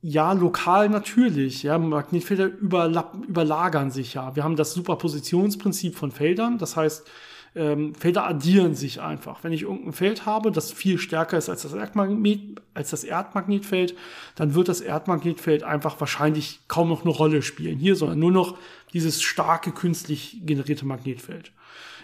[0.00, 1.64] ja, lokal natürlich.
[1.64, 4.36] Ja, Magnetfelder überlagern sich ja.
[4.36, 6.58] Wir haben das Superpositionsprinzip von Feldern.
[6.58, 7.10] Das heißt,
[7.56, 9.42] ähm, Felder addieren sich einfach.
[9.42, 13.96] Wenn ich irgendein Feld habe, das viel stärker ist als das, Erdmagnet, als das Erdmagnetfeld,
[14.36, 18.58] dann wird das Erdmagnetfeld einfach wahrscheinlich kaum noch eine Rolle spielen hier, sondern nur noch
[18.92, 21.52] dieses starke künstlich generierte Magnetfeld.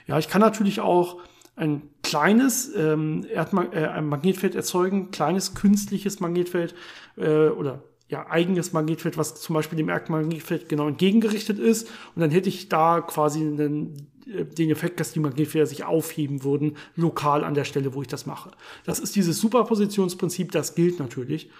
[0.06, 1.18] Ja, ich kann natürlich auch
[1.54, 6.74] ein kleines ähm, Erdmag äh, ein Magnetfeld erzeugen, kleines künstliches Magnetfeld
[7.16, 11.88] äh, oder ja, eigenes Magnetfeld, was zum Beispiel dem Erdmagnetfeld genau entgegengerichtet ist.
[12.14, 16.44] Und dann hätte ich da quasi einen, äh, den Effekt, dass die Magnetfelder sich aufheben
[16.44, 18.50] würden, lokal an der Stelle, wo ich das mache.
[18.84, 21.50] Das ist dieses Superpositionsprinzip, das gilt natürlich.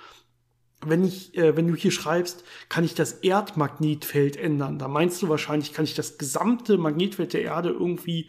[0.85, 5.31] Wenn ich, äh, wenn du hier schreibst, kann ich das Erdmagnetfeld ändern, da meinst du
[5.31, 8.29] wahrscheinlich, kann ich das gesamte Magnetfeld der Erde irgendwie,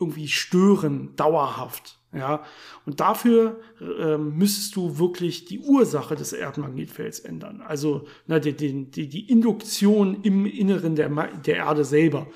[0.00, 1.98] irgendwie stören, dauerhaft.
[2.14, 2.44] Ja,
[2.84, 7.62] und dafür ähm, müsstest du wirklich die Ursache des Erdmagnetfelds ändern.
[7.66, 12.26] Also na, die, die, die Induktion im Inneren der, der Erde selber,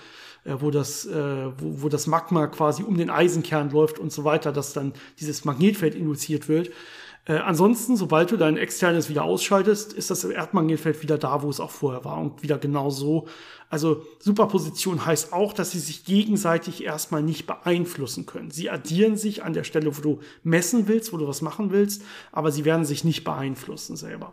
[0.44, 4.24] äh, wo, das, äh, wo, wo das Magma quasi um den Eisenkern läuft und so
[4.24, 6.70] weiter, dass dann dieses Magnetfeld induziert wird.
[7.26, 11.60] Äh, ansonsten, sobald du dein externes wieder ausschaltest, ist das Erdmagnetfeld wieder da, wo es
[11.60, 13.26] auch vorher war und wieder genau so.
[13.68, 18.52] Also Superposition heißt auch, dass sie sich gegenseitig erstmal nicht beeinflussen können.
[18.52, 22.02] Sie addieren sich an der Stelle, wo du messen willst, wo du was machen willst,
[22.30, 24.32] aber sie werden sich nicht beeinflussen selber.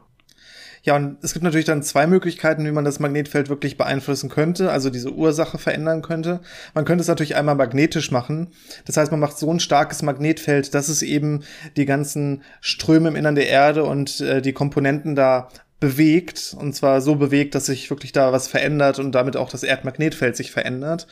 [0.86, 4.69] Ja, und es gibt natürlich dann zwei Möglichkeiten, wie man das Magnetfeld wirklich beeinflussen könnte,
[4.69, 6.41] also diese Ursache verändern könnte.
[6.74, 8.50] Man könnte es natürlich einmal magnetisch machen.
[8.86, 11.43] Das heißt, man macht so ein starkes Magnetfeld, dass es eben
[11.78, 15.48] die ganzen Ströme im Innern der Erde und äh, die Komponenten da
[15.80, 19.63] bewegt und zwar so bewegt, dass sich wirklich da was verändert und damit auch das
[19.63, 21.08] Erdmagnetfeld sich verändert.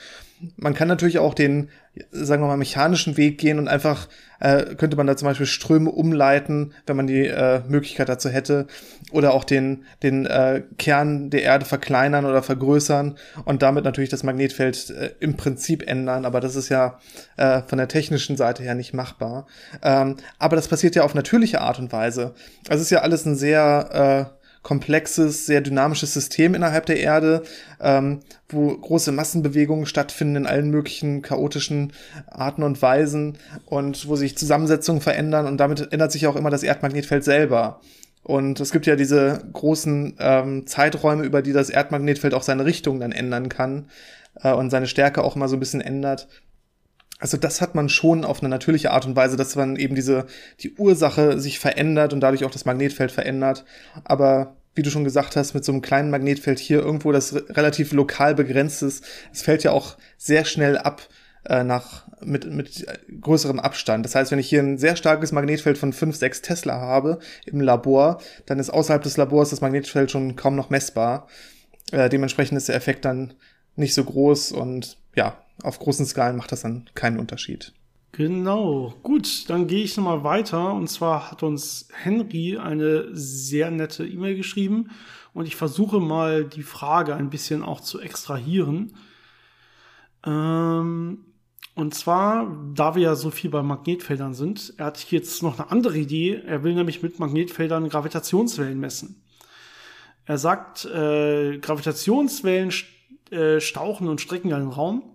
[0.57, 1.69] Man kann natürlich auch den,
[2.11, 4.07] sagen wir mal, mechanischen Weg gehen und einfach
[4.39, 8.65] äh, könnte man da zum Beispiel Ströme umleiten, wenn man die äh, Möglichkeit dazu hätte,
[9.11, 14.23] oder auch den, den äh, Kern der Erde verkleinern oder vergrößern und damit natürlich das
[14.23, 16.25] Magnetfeld äh, im Prinzip ändern.
[16.25, 16.99] Aber das ist ja
[17.37, 19.45] äh, von der technischen Seite her nicht machbar.
[19.83, 22.33] Ähm, aber das passiert ja auf natürliche Art und Weise.
[22.67, 27.43] Also es ist ja alles ein sehr äh, komplexes, sehr dynamisches System innerhalb der Erde,
[27.79, 28.19] ähm,
[28.49, 31.93] wo große Massenbewegungen stattfinden in allen möglichen chaotischen
[32.27, 36.63] Arten und Weisen und wo sich Zusammensetzungen verändern und damit ändert sich auch immer das
[36.63, 37.81] Erdmagnetfeld selber.
[38.23, 42.99] Und es gibt ja diese großen ähm, Zeiträume, über die das Erdmagnetfeld auch seine Richtung
[42.99, 43.89] dann ändern kann
[44.43, 46.27] äh, und seine Stärke auch immer so ein bisschen ändert.
[47.21, 50.25] Also das hat man schon auf eine natürliche Art und Weise, dass man eben diese,
[50.59, 53.63] die Ursache sich verändert und dadurch auch das Magnetfeld verändert.
[54.03, 57.91] Aber wie du schon gesagt hast, mit so einem kleinen Magnetfeld hier irgendwo, das relativ
[57.91, 61.07] lokal begrenzt ist, es fällt ja auch sehr schnell ab
[61.45, 62.87] äh, nach, mit, mit
[63.21, 64.03] größerem Abstand.
[64.03, 67.61] Das heißt, wenn ich hier ein sehr starkes Magnetfeld von 5, 6 Tesla habe im
[67.61, 71.27] Labor, dann ist außerhalb des Labors das Magnetfeld schon kaum noch messbar.
[71.91, 73.35] Äh, dementsprechend ist der Effekt dann
[73.75, 77.73] nicht so groß und ja, auf großen Skalen macht das dann keinen Unterschied.
[78.13, 80.73] Genau, gut, dann gehe ich nochmal weiter.
[80.73, 84.89] Und zwar hat uns Henry eine sehr nette E-Mail geschrieben
[85.33, 88.97] und ich versuche mal die Frage ein bisschen auch zu extrahieren.
[90.25, 91.25] Ähm,
[91.73, 95.71] und zwar, da wir ja so viel bei Magnetfeldern sind, er hat jetzt noch eine
[95.71, 96.41] andere Idee.
[96.45, 99.23] Er will nämlich mit Magnetfeldern Gravitationswellen messen.
[100.25, 102.73] Er sagt, äh, Gravitationswellen
[103.31, 105.10] äh, stauchen und strecken ja den Raum.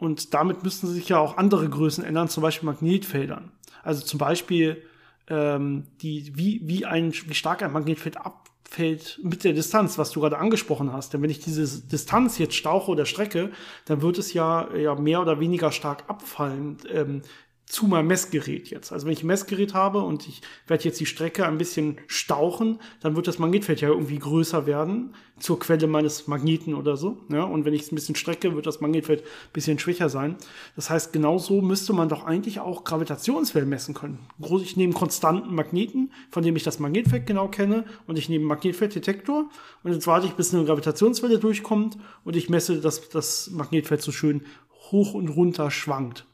[0.00, 3.52] Und damit müssten sich ja auch andere Größen ändern, zum Beispiel Magnetfeldern.
[3.82, 4.82] Also zum Beispiel
[5.28, 10.20] ähm, die, wie, wie, ein, wie stark ein Magnetfeld abfällt mit der Distanz, was du
[10.20, 11.12] gerade angesprochen hast.
[11.12, 13.50] Denn wenn ich diese Distanz jetzt stauche oder strecke,
[13.84, 16.78] dann wird es ja, ja mehr oder weniger stark abfallen.
[16.90, 17.22] Ähm,
[17.70, 18.92] zu meinem Messgerät jetzt.
[18.92, 22.80] Also wenn ich ein Messgerät habe und ich werde jetzt die Strecke ein bisschen stauchen,
[23.00, 27.18] dann wird das Magnetfeld ja irgendwie größer werden zur Quelle meines Magneten oder so.
[27.28, 30.36] Ja, und wenn ich es ein bisschen strecke, wird das Magnetfeld ein bisschen schwächer sein.
[30.74, 34.18] Das heißt, genauso müsste man doch eigentlich auch Gravitationswellen messen können.
[34.62, 39.48] Ich nehme konstanten Magneten, von dem ich das Magnetfeld genau kenne, und ich nehme Magnetfelddetektor
[39.84, 44.10] und jetzt warte ich, bis eine Gravitationswelle durchkommt und ich messe, dass das Magnetfeld so
[44.10, 44.42] schön
[44.90, 46.26] hoch und runter schwankt.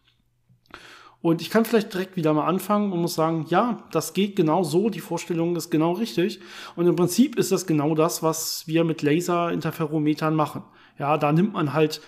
[1.22, 4.62] Und ich kann vielleicht direkt wieder mal anfangen und muss sagen, ja, das geht genau
[4.62, 6.40] so, die Vorstellung ist genau richtig.
[6.76, 10.62] Und im Prinzip ist das genau das, was wir mit Laserinterferometern machen.
[10.98, 12.00] Ja, da nimmt man halt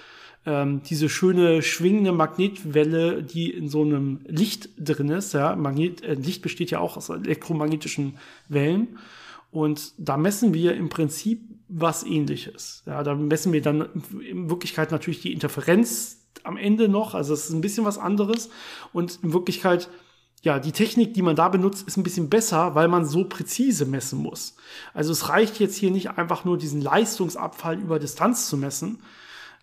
[0.46, 5.34] ähm, diese schöne schwingende Magnetwelle, die in so einem Licht drin ist.
[5.34, 8.18] Ja, Magnet, äh, Licht besteht ja auch aus elektromagnetischen
[8.48, 8.98] Wellen.
[9.50, 12.82] Und da messen wir im Prinzip was ähnliches.
[12.86, 13.88] Ja, da messen wir dann
[14.20, 16.17] in Wirklichkeit natürlich die Interferenz
[16.48, 17.14] am Ende noch.
[17.14, 18.50] Also es ist ein bisschen was anderes.
[18.92, 19.88] Und in Wirklichkeit,
[20.42, 23.86] ja, die Technik, die man da benutzt, ist ein bisschen besser, weil man so präzise
[23.86, 24.56] messen muss.
[24.94, 29.02] Also es reicht jetzt hier nicht einfach nur diesen Leistungsabfall über Distanz zu messen,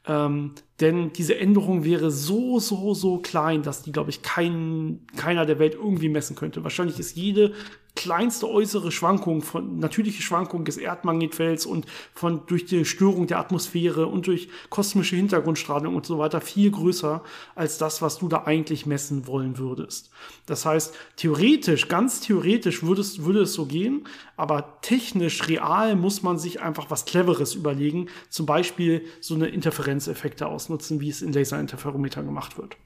[0.07, 5.45] ähm, denn diese Änderung wäre so, so, so klein, dass die, glaube ich, kein, keiner
[5.45, 6.63] der Welt irgendwie messen könnte.
[6.63, 7.53] Wahrscheinlich ist jede
[7.95, 14.08] kleinste äußere Schwankung von natürliche Schwankung des Erdmagnetfelds und von durch die Störung der Atmosphäre
[14.08, 17.23] und durch kosmische Hintergrundstrahlung und so weiter viel größer
[17.55, 20.12] als das, was du da eigentlich messen wollen würdest.
[20.45, 26.38] Das heißt, theoretisch, ganz theoretisch würdest, würde es so gehen, aber technisch, real muss man
[26.38, 32.25] sich einfach was Cleveres überlegen, zum Beispiel so eine Interferenzeffekte ausnutzen, wie es in Laserinterferometern
[32.25, 32.77] gemacht wird.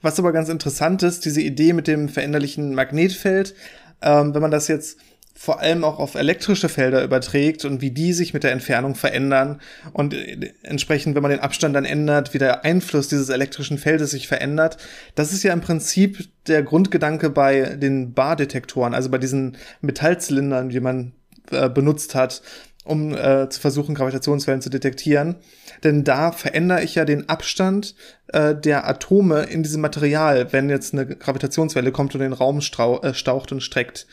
[0.00, 3.54] Was aber ganz interessant ist, diese Idee mit dem veränderlichen Magnetfeld,
[4.02, 4.98] ähm, wenn man das jetzt
[5.38, 9.60] vor allem auch auf elektrische Felder überträgt und wie die sich mit der Entfernung verändern
[9.92, 14.12] und äh, entsprechend, wenn man den Abstand dann ändert, wie der Einfluss dieses elektrischen Feldes
[14.12, 14.78] sich verändert.
[15.14, 20.80] Das ist ja im Prinzip der Grundgedanke bei den Bardetektoren, also bei diesen Metallzylindern, die
[20.80, 21.12] man
[21.50, 22.40] äh, benutzt hat,
[22.86, 25.36] um äh, zu versuchen, Gravitationswellen zu detektieren.
[25.84, 27.94] Denn da verändere ich ja den Abstand
[28.28, 33.14] äh, der Atome in diesem Material, wenn jetzt eine Gravitationswelle kommt und den Raum äh,
[33.14, 34.06] staucht und streckt.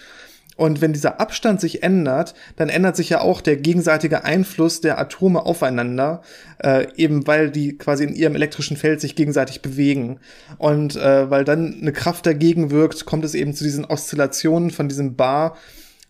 [0.56, 5.00] Und wenn dieser Abstand sich ändert, dann ändert sich ja auch der gegenseitige Einfluss der
[5.00, 6.22] Atome aufeinander,
[6.64, 10.20] äh, eben weil die quasi in ihrem elektrischen Feld sich gegenseitig bewegen.
[10.60, 14.88] Und äh, weil dann eine Kraft dagegen wirkt, kommt es eben zu diesen Oszillationen von
[14.88, 15.58] diesem Bar,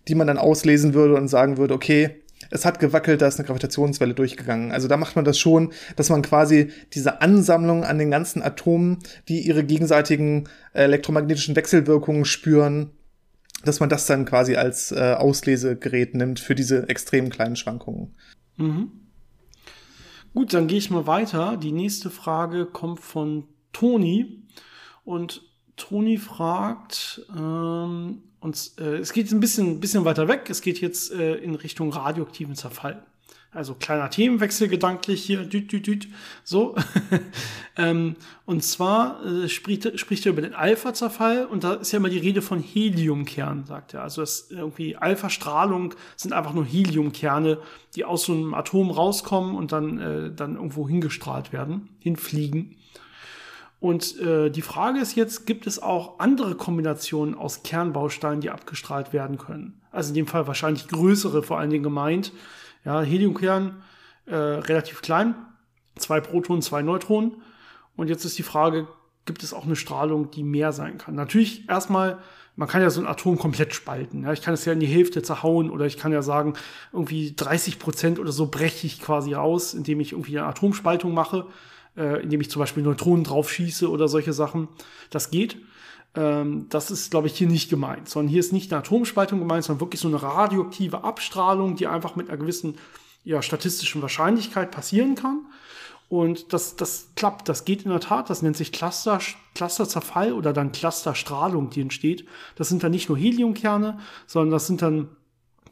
[0.10, 2.23] die man dann auslesen würde und sagen würde, okay,
[2.54, 4.72] es hat gewackelt, da ist eine Gravitationswelle durchgegangen.
[4.72, 9.00] Also da macht man das schon, dass man quasi diese Ansammlung an den ganzen Atomen,
[9.28, 12.92] die ihre gegenseitigen äh, elektromagnetischen Wechselwirkungen spüren,
[13.66, 18.14] dass man das dann quasi als äh, Auslesegerät nimmt für diese extrem kleinen Schwankungen.
[18.58, 18.92] Mhm.
[20.36, 21.58] Gut, dann gehe ich mal weiter.
[21.58, 24.44] Die nächste Frage kommt von Toni.
[25.06, 25.42] Und
[25.76, 30.50] Toni fragt, ähm, und äh, es geht ein bisschen, bisschen weiter weg.
[30.50, 33.02] Es geht jetzt äh, in Richtung radioaktiven Zerfall.
[33.54, 36.08] Also kleiner Themenwechsel gedanklich hier, düt, düt, düt,
[36.44, 36.76] so.
[37.78, 42.10] ähm, und zwar äh, spricht, spricht er über den Alpha-Zerfall und da ist ja immer
[42.10, 44.04] die Rede von Heliumkernen, sagt er.
[44.04, 47.60] Also das irgendwie Alpha-Strahlung sind einfach nur Heliumkerne,
[47.96, 52.76] die aus so einem Atom rauskommen und dann, äh, dann irgendwo hingestrahlt werden, hinfliegen.
[53.84, 59.12] Und äh, die Frage ist jetzt, gibt es auch andere Kombinationen aus Kernbausteinen, die abgestrahlt
[59.12, 59.82] werden können?
[59.92, 62.32] Also in dem Fall wahrscheinlich größere vor allen Dingen gemeint
[62.86, 63.84] ja, Heliumkern
[64.26, 65.36] äh, relativ klein,
[65.98, 67.42] zwei Protonen, zwei Neutronen.
[67.98, 68.88] Und jetzt ist die Frage,
[69.26, 71.16] gibt es auch eine Strahlung, die mehr sein kann?
[71.16, 72.20] Natürlich erstmal,
[72.56, 74.24] man kann ja so ein Atom komplett spalten.
[74.24, 76.54] Ja, ich kann es ja in die Hälfte zerhauen oder ich kann ja sagen,
[76.94, 81.48] irgendwie 30 Prozent oder so breche ich quasi aus, indem ich irgendwie eine Atomspaltung mache,
[81.98, 84.68] äh, indem ich zum Beispiel Neutronen draufschieße oder solche Sachen.
[85.10, 85.58] Das geht.
[86.16, 89.64] Ähm, das ist, glaube ich, hier nicht gemeint, sondern hier ist nicht eine Atomspaltung gemeint,
[89.64, 92.76] sondern wirklich so eine radioaktive Abstrahlung, die einfach mit einer gewissen
[93.24, 95.46] ja, statistischen Wahrscheinlichkeit passieren kann.
[96.10, 99.20] Und das, das klappt, das geht in der Tat, das nennt sich Cluster,
[99.56, 102.28] Clusterzerfall oder dann Clusterstrahlung, die entsteht.
[102.56, 105.08] Das sind dann nicht nur Heliumkerne, sondern das sind dann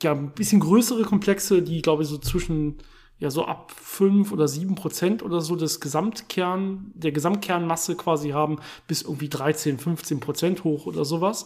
[0.02, 2.78] ja ein bisschen größere Komplexe, die, glaube ich, so zwischen
[3.22, 8.58] ja so ab fünf oder sieben Prozent oder so des Gesamtkern, der Gesamtkernmasse quasi haben,
[8.88, 11.46] bis irgendwie 13, 15 Prozent hoch oder sowas.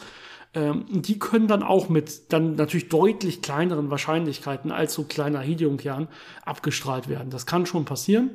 [0.54, 6.08] Ähm, die können dann auch mit dann natürlich deutlich kleineren Wahrscheinlichkeiten als so kleiner Heliumkern
[6.46, 7.30] abgestrahlt werden.
[7.30, 8.30] Das kann schon passieren.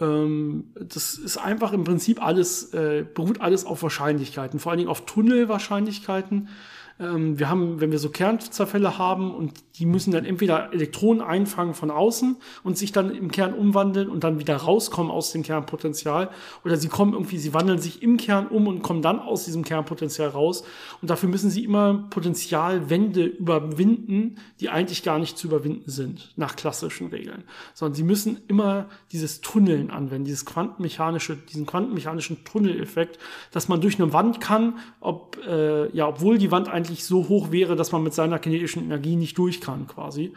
[0.00, 4.90] Ähm, das ist einfach im Prinzip alles, äh, beruht alles auf Wahrscheinlichkeiten, vor allen Dingen
[4.90, 6.50] auf Tunnelwahrscheinlichkeiten.
[6.98, 11.74] Ähm, wir haben, wenn wir so Kernzerfälle haben und die müssen dann entweder Elektronen einfangen
[11.74, 16.30] von außen und sich dann im Kern umwandeln und dann wieder rauskommen aus dem Kernpotenzial
[16.64, 19.64] oder sie kommen irgendwie, sie wandeln sich im Kern um und kommen dann aus diesem
[19.64, 20.64] Kernpotenzial raus.
[21.02, 26.56] Und dafür müssen sie immer Potenzialwände überwinden, die eigentlich gar nicht zu überwinden sind nach
[26.56, 33.18] klassischen Regeln, sondern sie müssen immer dieses Tunneln anwenden, dieses quantenmechanische, diesen quantenmechanischen Tunneleffekt,
[33.50, 37.50] dass man durch eine Wand kann, ob äh, ja, obwohl die Wand eigentlich so hoch
[37.50, 40.32] wäre, dass man mit seiner kinetischen Energie nicht durch kann quasi.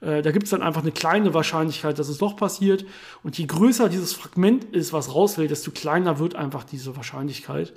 [0.00, 2.84] Äh, da gibt es dann einfach eine kleine Wahrscheinlichkeit, dass es doch passiert.
[3.22, 7.72] Und je größer dieses Fragment ist, was rausfällt, desto kleiner wird einfach diese Wahrscheinlichkeit.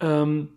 [0.00, 0.50] Ähm,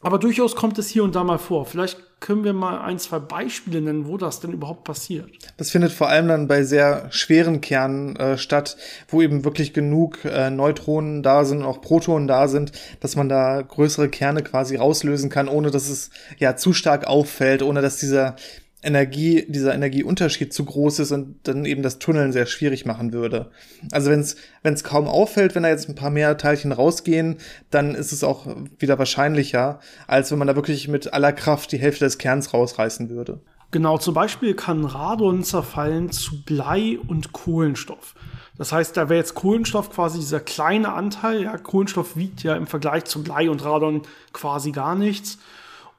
[0.00, 1.66] aber durchaus kommt es hier und da mal vor.
[1.66, 5.30] Vielleicht können wir mal ein, zwei Beispiele nennen, wo das denn überhaupt passiert.
[5.56, 8.76] Das findet vor allem dann bei sehr schweren Kernen äh, statt,
[9.08, 13.62] wo eben wirklich genug äh, Neutronen da sind auch Protonen da sind, dass man da
[13.62, 18.36] größere Kerne quasi rauslösen kann, ohne dass es ja zu stark auffällt, ohne dass dieser
[18.82, 23.50] Energie, dieser Energieunterschied zu groß ist und dann eben das Tunneln sehr schwierig machen würde.
[23.90, 27.38] Also wenn es kaum auffällt, wenn da jetzt ein paar mehr Teilchen rausgehen,
[27.70, 28.46] dann ist es auch
[28.78, 33.10] wieder wahrscheinlicher, als wenn man da wirklich mit aller Kraft die Hälfte des Kerns rausreißen
[33.10, 33.40] würde.
[33.70, 38.14] Genau, zum Beispiel kann Radon zerfallen zu Blei und Kohlenstoff.
[38.56, 41.42] Das heißt, da wäre jetzt Kohlenstoff quasi dieser kleine Anteil.
[41.42, 45.38] Ja, Kohlenstoff wiegt ja im Vergleich zu Blei und Radon quasi gar nichts.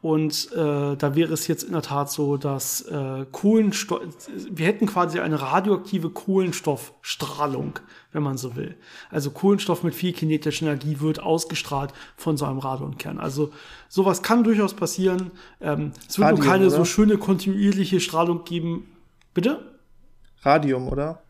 [0.01, 4.01] Und äh, da wäre es jetzt in der Tat so, dass äh, Kohlenstoff,
[4.49, 7.79] wir hätten quasi eine radioaktive Kohlenstoffstrahlung,
[8.13, 8.77] wenn man so will.
[9.09, 13.19] Also Kohlenstoff mit viel kinetischer Energie wird ausgestrahlt von so einem Radonkern.
[13.19, 13.51] Also
[13.89, 15.31] sowas kann durchaus passieren.
[15.59, 16.75] Ähm, es wird Radium, nur keine oder?
[16.77, 18.88] so schöne kontinuierliche Strahlung geben.
[19.33, 19.79] Bitte?
[20.43, 21.23] Radium, oder?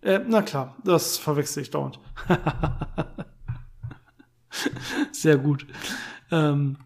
[0.00, 1.98] Äh, na klar, das verwechsel ich dauernd.
[5.10, 5.66] Sehr gut.
[6.30, 6.76] Ähm,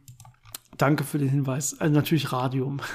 [0.80, 1.78] Danke für den Hinweis.
[1.78, 2.80] Also natürlich Radium.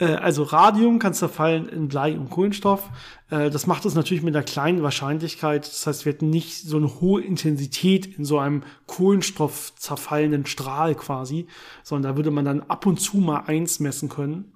[0.00, 2.88] Äh, also Radium kann zerfallen in Blei und Kohlenstoff.
[3.30, 5.66] Äh, das macht es natürlich mit einer kleinen Wahrscheinlichkeit.
[5.66, 10.94] Das heißt, wir hätten nicht so eine hohe Intensität in so einem Kohlenstoff zerfallenden Strahl
[10.94, 11.48] quasi,
[11.82, 14.52] sondern da würde man dann ab und zu mal eins messen können.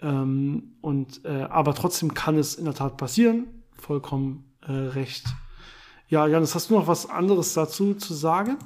[0.00, 3.46] Ähm, und äh, aber trotzdem kann es in der Tat passieren.
[3.76, 5.24] Vollkommen recht.
[6.08, 8.56] Ja, Janis, hast du noch was anderes dazu zu sagen?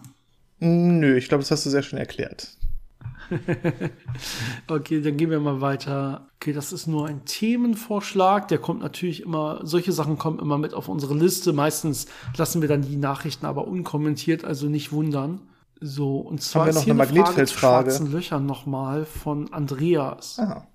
[0.60, 2.56] Nö, ich glaube, das hast du sehr schön erklärt.
[4.68, 6.28] okay, dann gehen wir mal weiter.
[6.36, 8.48] Okay, das ist nur ein Themenvorschlag.
[8.48, 11.52] Der kommt natürlich immer, solche Sachen kommen immer mit auf unsere Liste.
[11.52, 15.40] Meistens lassen wir dann die Nachrichten aber unkommentiert, also nicht wundern.
[15.80, 19.04] So, und zwar Haben wir noch ist hier eine Magnetfeldfrage Frage zu schwarzen Löchern nochmal
[19.04, 20.38] von Andreas.
[20.38, 20.66] Aha.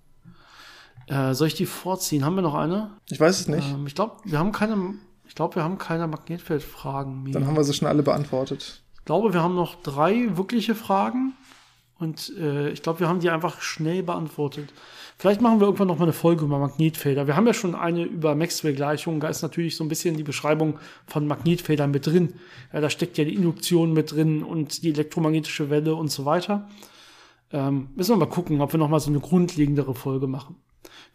[1.08, 2.26] Äh, soll ich die vorziehen?
[2.26, 2.92] Haben wir noch eine?
[3.10, 3.68] Ich weiß es nicht.
[3.72, 4.94] Ähm, ich glaube, wir haben keine,
[5.28, 7.34] ich glaube, wir haben keine Magnetfeldfragen mehr.
[7.34, 11.34] Dann haben wir sie schon alle beantwortet glaube, wir haben noch drei wirkliche Fragen
[11.98, 14.72] und äh, ich glaube, wir haben die einfach schnell beantwortet.
[15.18, 17.26] Vielleicht machen wir irgendwann noch mal eine Folge über Magnetfelder.
[17.26, 19.20] Wir haben ja schon eine über Maxwell-Gleichungen.
[19.20, 22.36] Da ist natürlich so ein bisschen die Beschreibung von Magnetfeldern mit drin.
[22.72, 26.70] Ja, da steckt ja die Induktion mit drin und die elektromagnetische Welle und so weiter.
[27.52, 30.56] Ähm, müssen wir mal gucken, ob wir noch mal so eine grundlegendere Folge machen.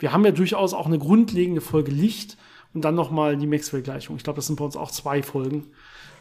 [0.00, 2.38] Wir haben ja durchaus auch eine grundlegende Folge Licht
[2.74, 4.16] und dann nochmal die Maxwell-Gleichung.
[4.16, 5.68] Ich glaube, das sind bei uns auch zwei Folgen.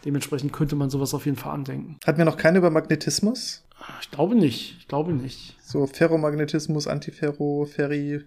[0.06, 1.98] Dementsprechend könnte man sowas auf jeden Fall andenken.
[2.06, 3.64] Hatten wir noch keine über Magnetismus?
[4.02, 4.78] Ich glaube nicht.
[4.80, 5.58] Ich glaube nicht.
[5.62, 8.22] So Ferromagnetismus, Antiferro, Ferri,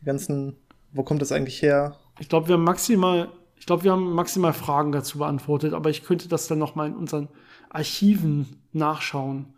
[0.00, 0.56] die ganzen,
[0.92, 1.96] wo kommt das eigentlich her?
[2.18, 6.04] Ich glaube, wir haben maximal, ich glaube, wir haben maximal Fragen dazu beantwortet, aber ich
[6.04, 7.28] könnte das dann nochmal in unseren
[7.70, 9.54] Archiven nachschauen.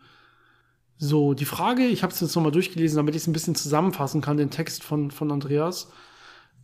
[0.97, 4.21] So, die Frage, ich habe es jetzt nochmal durchgelesen, damit ich es ein bisschen zusammenfassen
[4.21, 5.91] kann, den Text von, von Andreas.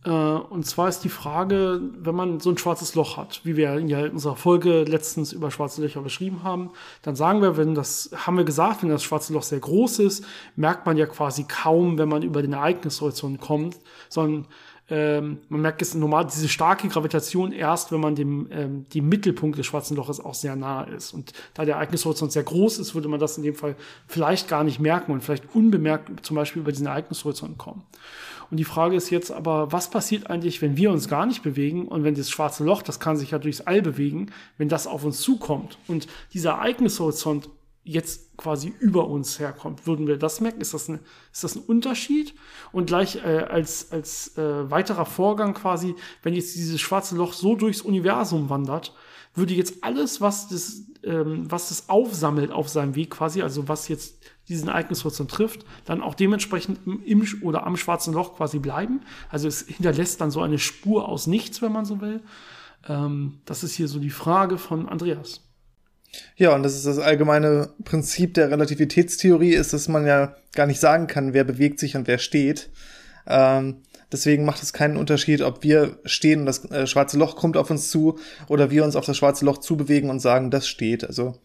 [0.03, 3.79] Äh, und zwar ist die Frage, wenn man so ein schwarzes Loch hat, wie wir
[3.81, 6.71] ja in unserer Folge letztens über schwarze Löcher beschrieben haben,
[7.03, 10.25] dann sagen wir, wenn das, haben wir gesagt, wenn das schwarze Loch sehr groß ist,
[10.55, 13.77] merkt man ja quasi kaum, wenn man über den Ereignishorizont kommt,
[14.09, 14.47] sondern
[14.91, 19.57] ähm, man merkt es normal, diese starke Gravitation erst, wenn man dem, ähm, dem Mittelpunkt
[19.57, 21.13] des schwarzen Loches auch sehr nah ist.
[21.13, 23.75] Und da der Ereignishorizont sehr groß ist, würde man das in dem Fall
[24.05, 27.83] vielleicht gar nicht merken und vielleicht unbemerkt zum Beispiel über diesen Ereignishorizont kommen.
[28.51, 31.87] Und die Frage ist jetzt aber, was passiert eigentlich, wenn wir uns gar nicht bewegen
[31.87, 34.27] und wenn das schwarze Loch, das kann sich ja durchs All bewegen,
[34.57, 37.47] wenn das auf uns zukommt und dieser Ereignishorizont
[37.83, 39.87] jetzt quasi über uns herkommt.
[39.87, 40.61] Würden wir das merken?
[40.61, 40.99] Ist das, ein,
[41.31, 42.35] ist das ein Unterschied?
[42.71, 47.55] Und gleich äh, als, als äh, weiterer Vorgang quasi, wenn jetzt dieses schwarze Loch so
[47.55, 48.93] durchs Universum wandert,
[49.33, 53.87] würde jetzt alles, was das, ähm, was das aufsammelt auf seinem Weg quasi, also was
[53.87, 59.01] jetzt diesen Ereignishorizont trifft, dann auch dementsprechend im, im oder am schwarzen Loch quasi bleiben.
[59.29, 62.21] Also es hinterlässt dann so eine Spur aus nichts, wenn man so will.
[62.87, 65.50] Ähm, das ist hier so die Frage von Andreas.
[66.35, 70.79] Ja, und das ist das allgemeine Prinzip der Relativitätstheorie, ist, dass man ja gar nicht
[70.79, 72.69] sagen kann, wer bewegt sich und wer steht.
[73.27, 73.77] Ähm,
[74.11, 77.69] deswegen macht es keinen Unterschied, ob wir stehen und das äh, schwarze Loch kommt auf
[77.69, 81.05] uns zu oder wir uns auf das schwarze Loch zubewegen und sagen, das steht.
[81.05, 81.35] Also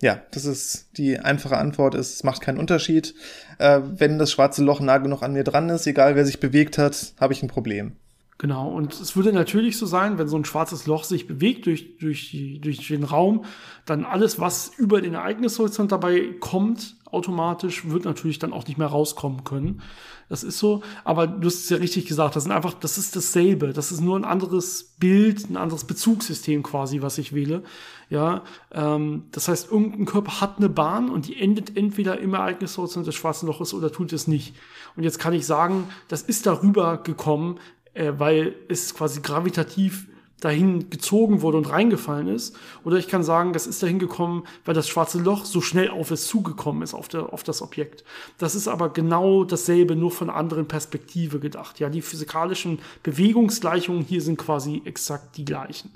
[0.00, 3.14] ja, das ist die einfache Antwort, ist, es macht keinen Unterschied.
[3.58, 6.78] Äh, wenn das schwarze Loch nah genug an mir dran ist, egal wer sich bewegt
[6.78, 7.96] hat, habe ich ein Problem.
[8.38, 11.98] Genau, und es würde natürlich so sein, wenn so ein schwarzes Loch sich bewegt durch,
[11.98, 13.44] durch, die, durch den Raum,
[13.86, 18.88] dann alles, was über den Ereignishorizont dabei kommt, automatisch, wird natürlich dann auch nicht mehr
[18.88, 19.82] rauskommen können.
[20.28, 23.14] Das ist so, aber du hast es ja richtig gesagt, das sind einfach, das ist
[23.14, 23.72] dasselbe.
[23.72, 27.62] Das ist nur ein anderes Bild, ein anderes Bezugssystem quasi, was ich wähle.
[28.10, 33.06] Ja, ähm, das heißt, irgendein Körper hat eine Bahn und die endet entweder im Ereignishorizont
[33.06, 34.54] des schwarzen Loches oder tut es nicht.
[34.96, 37.60] Und jetzt kann ich sagen, das ist darüber gekommen,
[37.94, 40.06] äh, weil es quasi gravitativ
[40.44, 42.54] dahin gezogen wurde und reingefallen ist.
[42.84, 46.10] Oder ich kann sagen, das ist dahin gekommen, weil das schwarze Loch so schnell auf
[46.10, 48.04] es zugekommen ist, auf, der, auf das Objekt.
[48.36, 51.80] Das ist aber genau dasselbe, nur von einer anderen Perspektive gedacht.
[51.80, 55.90] Ja, die physikalischen Bewegungsgleichungen hier sind quasi exakt die gleichen.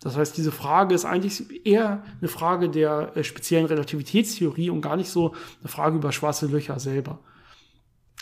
[0.00, 4.96] Das heißt, diese Frage ist eigentlich eher eine Frage der äh, speziellen Relativitätstheorie und gar
[4.96, 7.18] nicht so eine Frage über schwarze Löcher selber.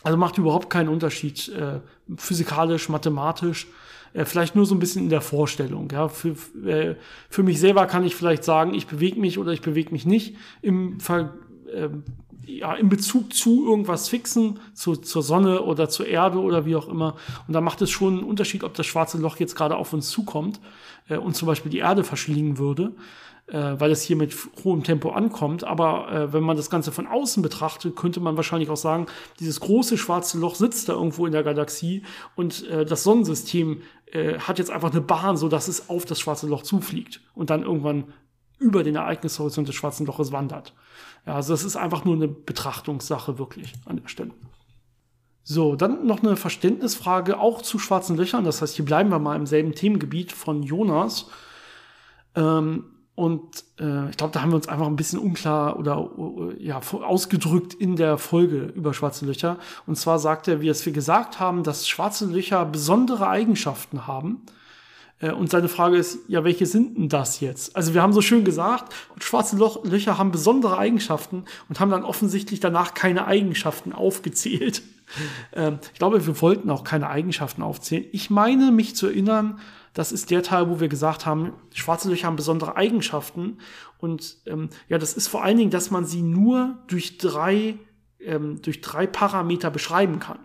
[0.03, 1.81] Also macht überhaupt keinen Unterschied, äh,
[2.17, 3.69] physikalisch, mathematisch,
[4.15, 5.89] äh, vielleicht nur so ein bisschen in der Vorstellung.
[5.91, 6.35] Ja, für,
[6.67, 6.97] äh,
[7.29, 10.37] für mich selber kann ich vielleicht sagen, ich bewege mich oder ich bewege mich nicht
[10.61, 11.35] im Ver,
[11.73, 11.89] äh,
[12.45, 16.89] ja, in Bezug zu irgendwas fixen, zu, zur Sonne oder zur Erde oder wie auch
[16.89, 17.15] immer.
[17.47, 20.11] Und da macht es schon einen Unterschied, ob das schwarze Loch jetzt gerade auf uns
[20.11, 20.61] zukommt
[21.09, 22.93] äh, und zum Beispiel die Erde verschlingen würde
[23.47, 24.35] äh, weil es hier mit
[24.65, 25.65] hohem Tempo ankommt.
[25.65, 29.07] Aber äh, wenn man das Ganze von außen betrachtet, könnte man wahrscheinlich auch sagen,
[29.41, 32.03] dieses große schwarze Loch sitzt da irgendwo in der Galaxie
[32.37, 33.83] und äh, das Sonnensystem
[34.13, 37.51] äh, hat jetzt einfach eine Bahn, so dass es auf das schwarze Loch zufliegt und
[37.51, 38.13] dann irgendwann
[38.59, 40.75] über den Ereignishorizont des schwarzen Loches wandert.
[41.27, 44.31] Ja, also das ist einfach nur eine Betrachtungssache wirklich an der Stelle.
[45.45, 48.45] So, dann noch eine Verständnisfrage auch zu schwarzen Löchern.
[48.45, 51.29] Das heißt, hier bleiben wir mal im selben Themengebiet von Jonas.
[52.37, 52.85] Ähm,
[53.15, 56.11] und äh, ich glaube, da haben wir uns einfach ein bisschen unklar oder
[56.59, 59.59] äh, ja, ausgedrückt in der Folge über schwarze Löcher.
[59.87, 64.43] Und zwar sagt er, wie es wir gesagt haben, dass schwarze Löcher besondere Eigenschaften haben.
[65.19, 67.77] Äh, und seine Frage ist, ja, welche sind denn das jetzt?
[67.77, 72.05] Also wir haben so schön gesagt, schwarze Loch Löcher haben besondere Eigenschaften und haben dann
[72.05, 74.83] offensichtlich danach keine Eigenschaften aufgezählt.
[75.53, 78.07] Ähm, ich glaube, wir wollten auch keine Eigenschaften aufzählen.
[78.13, 79.61] Ich meine, mich zu erinnern,
[79.95, 83.59] das ist der Teil, wo wir gesagt haben, schwarze Löcher haben besondere Eigenschaften.
[83.99, 87.79] Und ähm, ja, das ist vor allen Dingen, dass man sie nur durch drei,
[88.21, 90.39] ähm, durch drei Parameter beschreiben kann.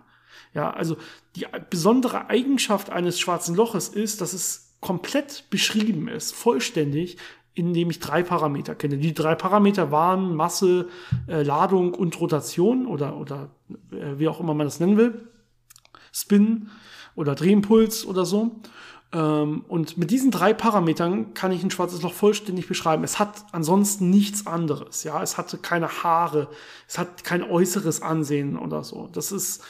[0.53, 0.97] Ja, also
[1.35, 7.17] die besondere Eigenschaft eines schwarzen Loches ist, dass es komplett beschrieben ist, vollständig,
[7.53, 8.97] indem ich drei Parameter kenne.
[8.97, 10.89] Die drei Parameter waren Masse,
[11.27, 13.49] äh, Ladung und Rotation oder, oder
[13.91, 15.29] äh, wie auch immer man das nennen will.
[16.11, 16.69] Spin
[17.15, 18.61] oder Drehimpuls oder so.
[19.13, 23.03] Ähm, und mit diesen drei Parametern kann ich ein schwarzes Loch vollständig beschreiben.
[23.03, 25.03] Es hat ansonsten nichts anderes.
[25.03, 26.49] Ja, es hatte keine Haare,
[26.87, 29.09] es hat kein äußeres Ansehen oder so.
[29.13, 29.63] Das ist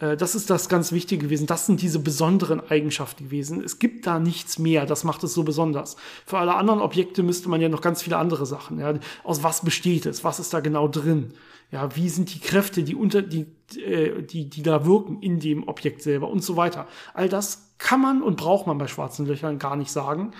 [0.00, 1.46] Äh, das ist das ganz Wichtige gewesen.
[1.46, 3.62] Das sind diese besonderen Eigenschaften gewesen.
[3.62, 4.86] Es gibt da nichts mehr.
[4.86, 5.96] Das macht es so besonders.
[6.26, 8.78] Für alle anderen Objekte müsste man ja noch ganz viele andere Sachen.
[8.78, 8.94] Ja.
[9.24, 10.24] Aus was besteht es?
[10.24, 11.32] Was ist da genau drin?
[11.70, 13.46] Ja, wie sind die Kräfte, die unter, die,
[13.76, 16.86] äh, die, die da wirken in dem Objekt selber und so weiter.
[17.14, 20.32] All das kann man und braucht man bei schwarzen Löchern gar nicht sagen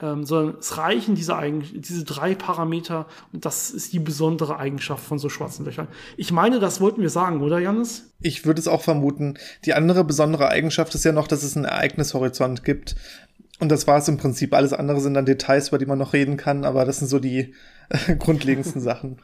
[0.00, 5.04] ähm, sondern es reichen diese, Eigen diese drei Parameter und das ist die besondere Eigenschaft
[5.04, 5.88] von so schwarzen Löchern.
[6.16, 8.10] Ich meine, das wollten wir sagen, oder Janis?
[8.20, 9.38] Ich würde es auch vermuten.
[9.64, 12.96] Die andere besondere Eigenschaft ist ja noch, dass es einen Ereignishorizont gibt.
[13.60, 14.54] Und das war es im Prinzip.
[14.54, 17.18] Alles andere sind dann Details, über die man noch reden kann, aber das sind so
[17.18, 17.54] die
[17.88, 19.18] äh, grundlegendsten Sachen.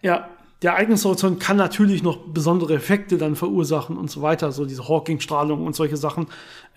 [0.00, 0.30] Ja,
[0.62, 5.66] der Ereignishorizont kann natürlich noch besondere Effekte dann verursachen und so weiter, so diese Hawking-Strahlung
[5.66, 6.26] und solche Sachen.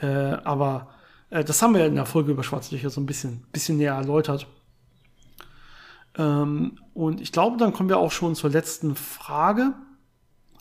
[0.02, 0.90] Äh, aber
[1.30, 3.94] äh, das haben wir in der Folge über Schwarze Löcher so ein bisschen, bisschen näher
[3.94, 4.48] erläutert.
[6.18, 9.74] Ähm, und ich glaube, dann kommen wir auch schon zur letzten Frage.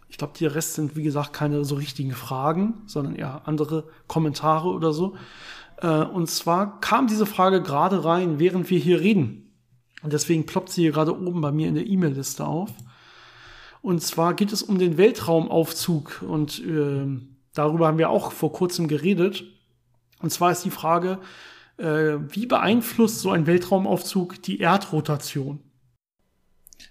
[0.09, 4.69] Ich glaube, die Rest sind, wie gesagt, keine so richtigen Fragen, sondern eher andere Kommentare
[4.69, 5.17] oder so.
[5.79, 9.53] Äh, und zwar kam diese Frage gerade rein, während wir hier reden.
[10.03, 12.71] Und deswegen ploppt sie hier gerade oben bei mir in der E-Mail-Liste auf.
[13.83, 16.25] Und zwar geht es um den Weltraumaufzug.
[16.27, 17.07] Und äh,
[17.55, 19.45] darüber haben wir auch vor kurzem geredet.
[20.21, 21.19] Und zwar ist die Frage,
[21.79, 25.61] äh, wie beeinflusst so ein Weltraumaufzug die Erdrotation?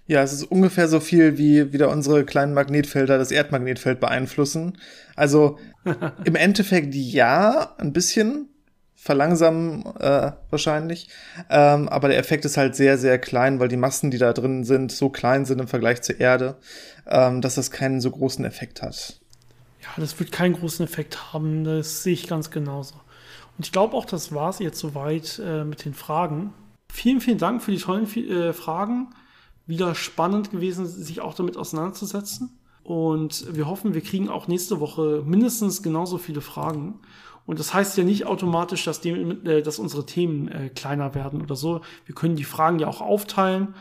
[0.06, 4.78] Ja, es ist ungefähr so viel, wie wieder unsere kleinen Magnetfelder das Erdmagnetfeld beeinflussen.
[5.16, 5.58] Also
[6.24, 8.48] im Endeffekt ja, ein bisschen
[9.00, 11.08] verlangsamen äh, wahrscheinlich.
[11.48, 14.64] Ähm, aber der Effekt ist halt sehr, sehr klein, weil die Massen, die da drin
[14.64, 16.56] sind, so klein sind im Vergleich zur Erde,
[17.06, 19.20] ähm, dass das keinen so großen Effekt hat.
[19.80, 22.96] Ja, das wird keinen großen Effekt haben, das sehe ich ganz genauso.
[23.56, 26.52] Und ich glaube auch, das war es jetzt soweit äh, mit den Fragen.
[26.92, 29.14] Vielen, vielen Dank für die tollen äh, Fragen.
[29.66, 32.58] Wieder spannend gewesen, sich auch damit auseinanderzusetzen.
[32.82, 37.00] Und wir hoffen, wir kriegen auch nächste Woche mindestens genauso viele Fragen.
[37.48, 41.40] Und das heißt ja nicht automatisch, dass, die, äh, dass unsere Themen äh, kleiner werden
[41.40, 41.80] oder so.
[42.04, 43.74] Wir können die Fragen ja auch aufteilen.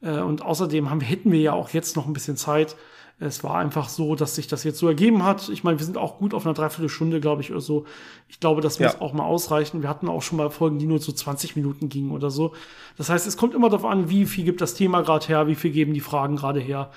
[0.00, 2.76] Äh, und außerdem haben, hätten wir ja auch jetzt noch ein bisschen Zeit,
[3.18, 5.48] es war einfach so, dass sich das jetzt so ergeben hat.
[5.48, 7.86] Ich meine, wir sind auch gut auf einer Dreiviertelstunde, glaube ich, oder so.
[8.28, 9.00] Ich glaube, das muss ja.
[9.00, 9.82] auch mal ausreichen.
[9.82, 12.54] Wir hatten auch schon mal Folgen, die nur so 20 Minuten gingen oder so.
[12.98, 15.56] Das heißt, es kommt immer darauf an, wie viel gibt das Thema gerade her, wie
[15.56, 16.92] viel geben die Fragen gerade her.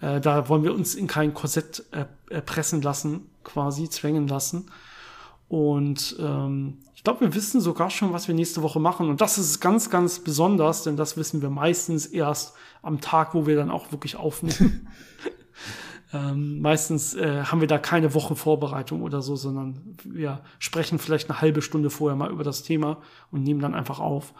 [0.00, 4.70] Äh, da wollen wir uns in kein Korsett äh, pressen lassen, quasi zwängen lassen.
[5.48, 9.08] Und ähm, ich glaube, wir wissen sogar schon, was wir nächste Woche machen.
[9.08, 13.46] Und das ist ganz, ganz besonders, denn das wissen wir meistens erst am Tag, wo
[13.46, 14.88] wir dann auch wirklich aufnehmen.
[16.12, 21.28] Ähm, meistens äh, haben wir da keine Woche Vorbereitung oder so, sondern wir sprechen vielleicht
[21.28, 22.98] eine halbe Stunde vorher mal über das Thema
[23.32, 24.32] und nehmen dann einfach auf.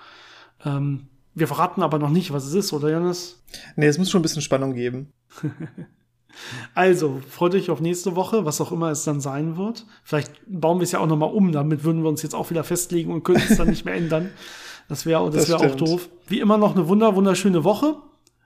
[0.64, 3.42] Ähm, wir verraten aber noch nicht, was es ist, oder Janis?
[3.74, 5.12] Nee, es muss schon ein bisschen Spannung geben.
[6.74, 9.86] also, freut euch auf nächste Woche, was auch immer es dann sein wird.
[10.02, 12.64] Vielleicht bauen wir es ja auch nochmal um, damit würden wir uns jetzt auch wieder
[12.64, 14.30] festlegen und können es dann nicht mehr ändern.
[14.88, 16.08] Das wäre das wär das auch doof.
[16.26, 17.96] Wie immer noch eine wunder, wunderschöne Woche.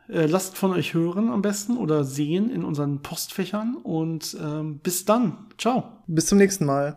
[0.09, 5.05] Äh, lasst von euch hören am besten oder sehen in unseren Postfächern und ähm, bis
[5.05, 5.47] dann.
[5.59, 5.84] Ciao.
[6.07, 6.97] Bis zum nächsten Mal.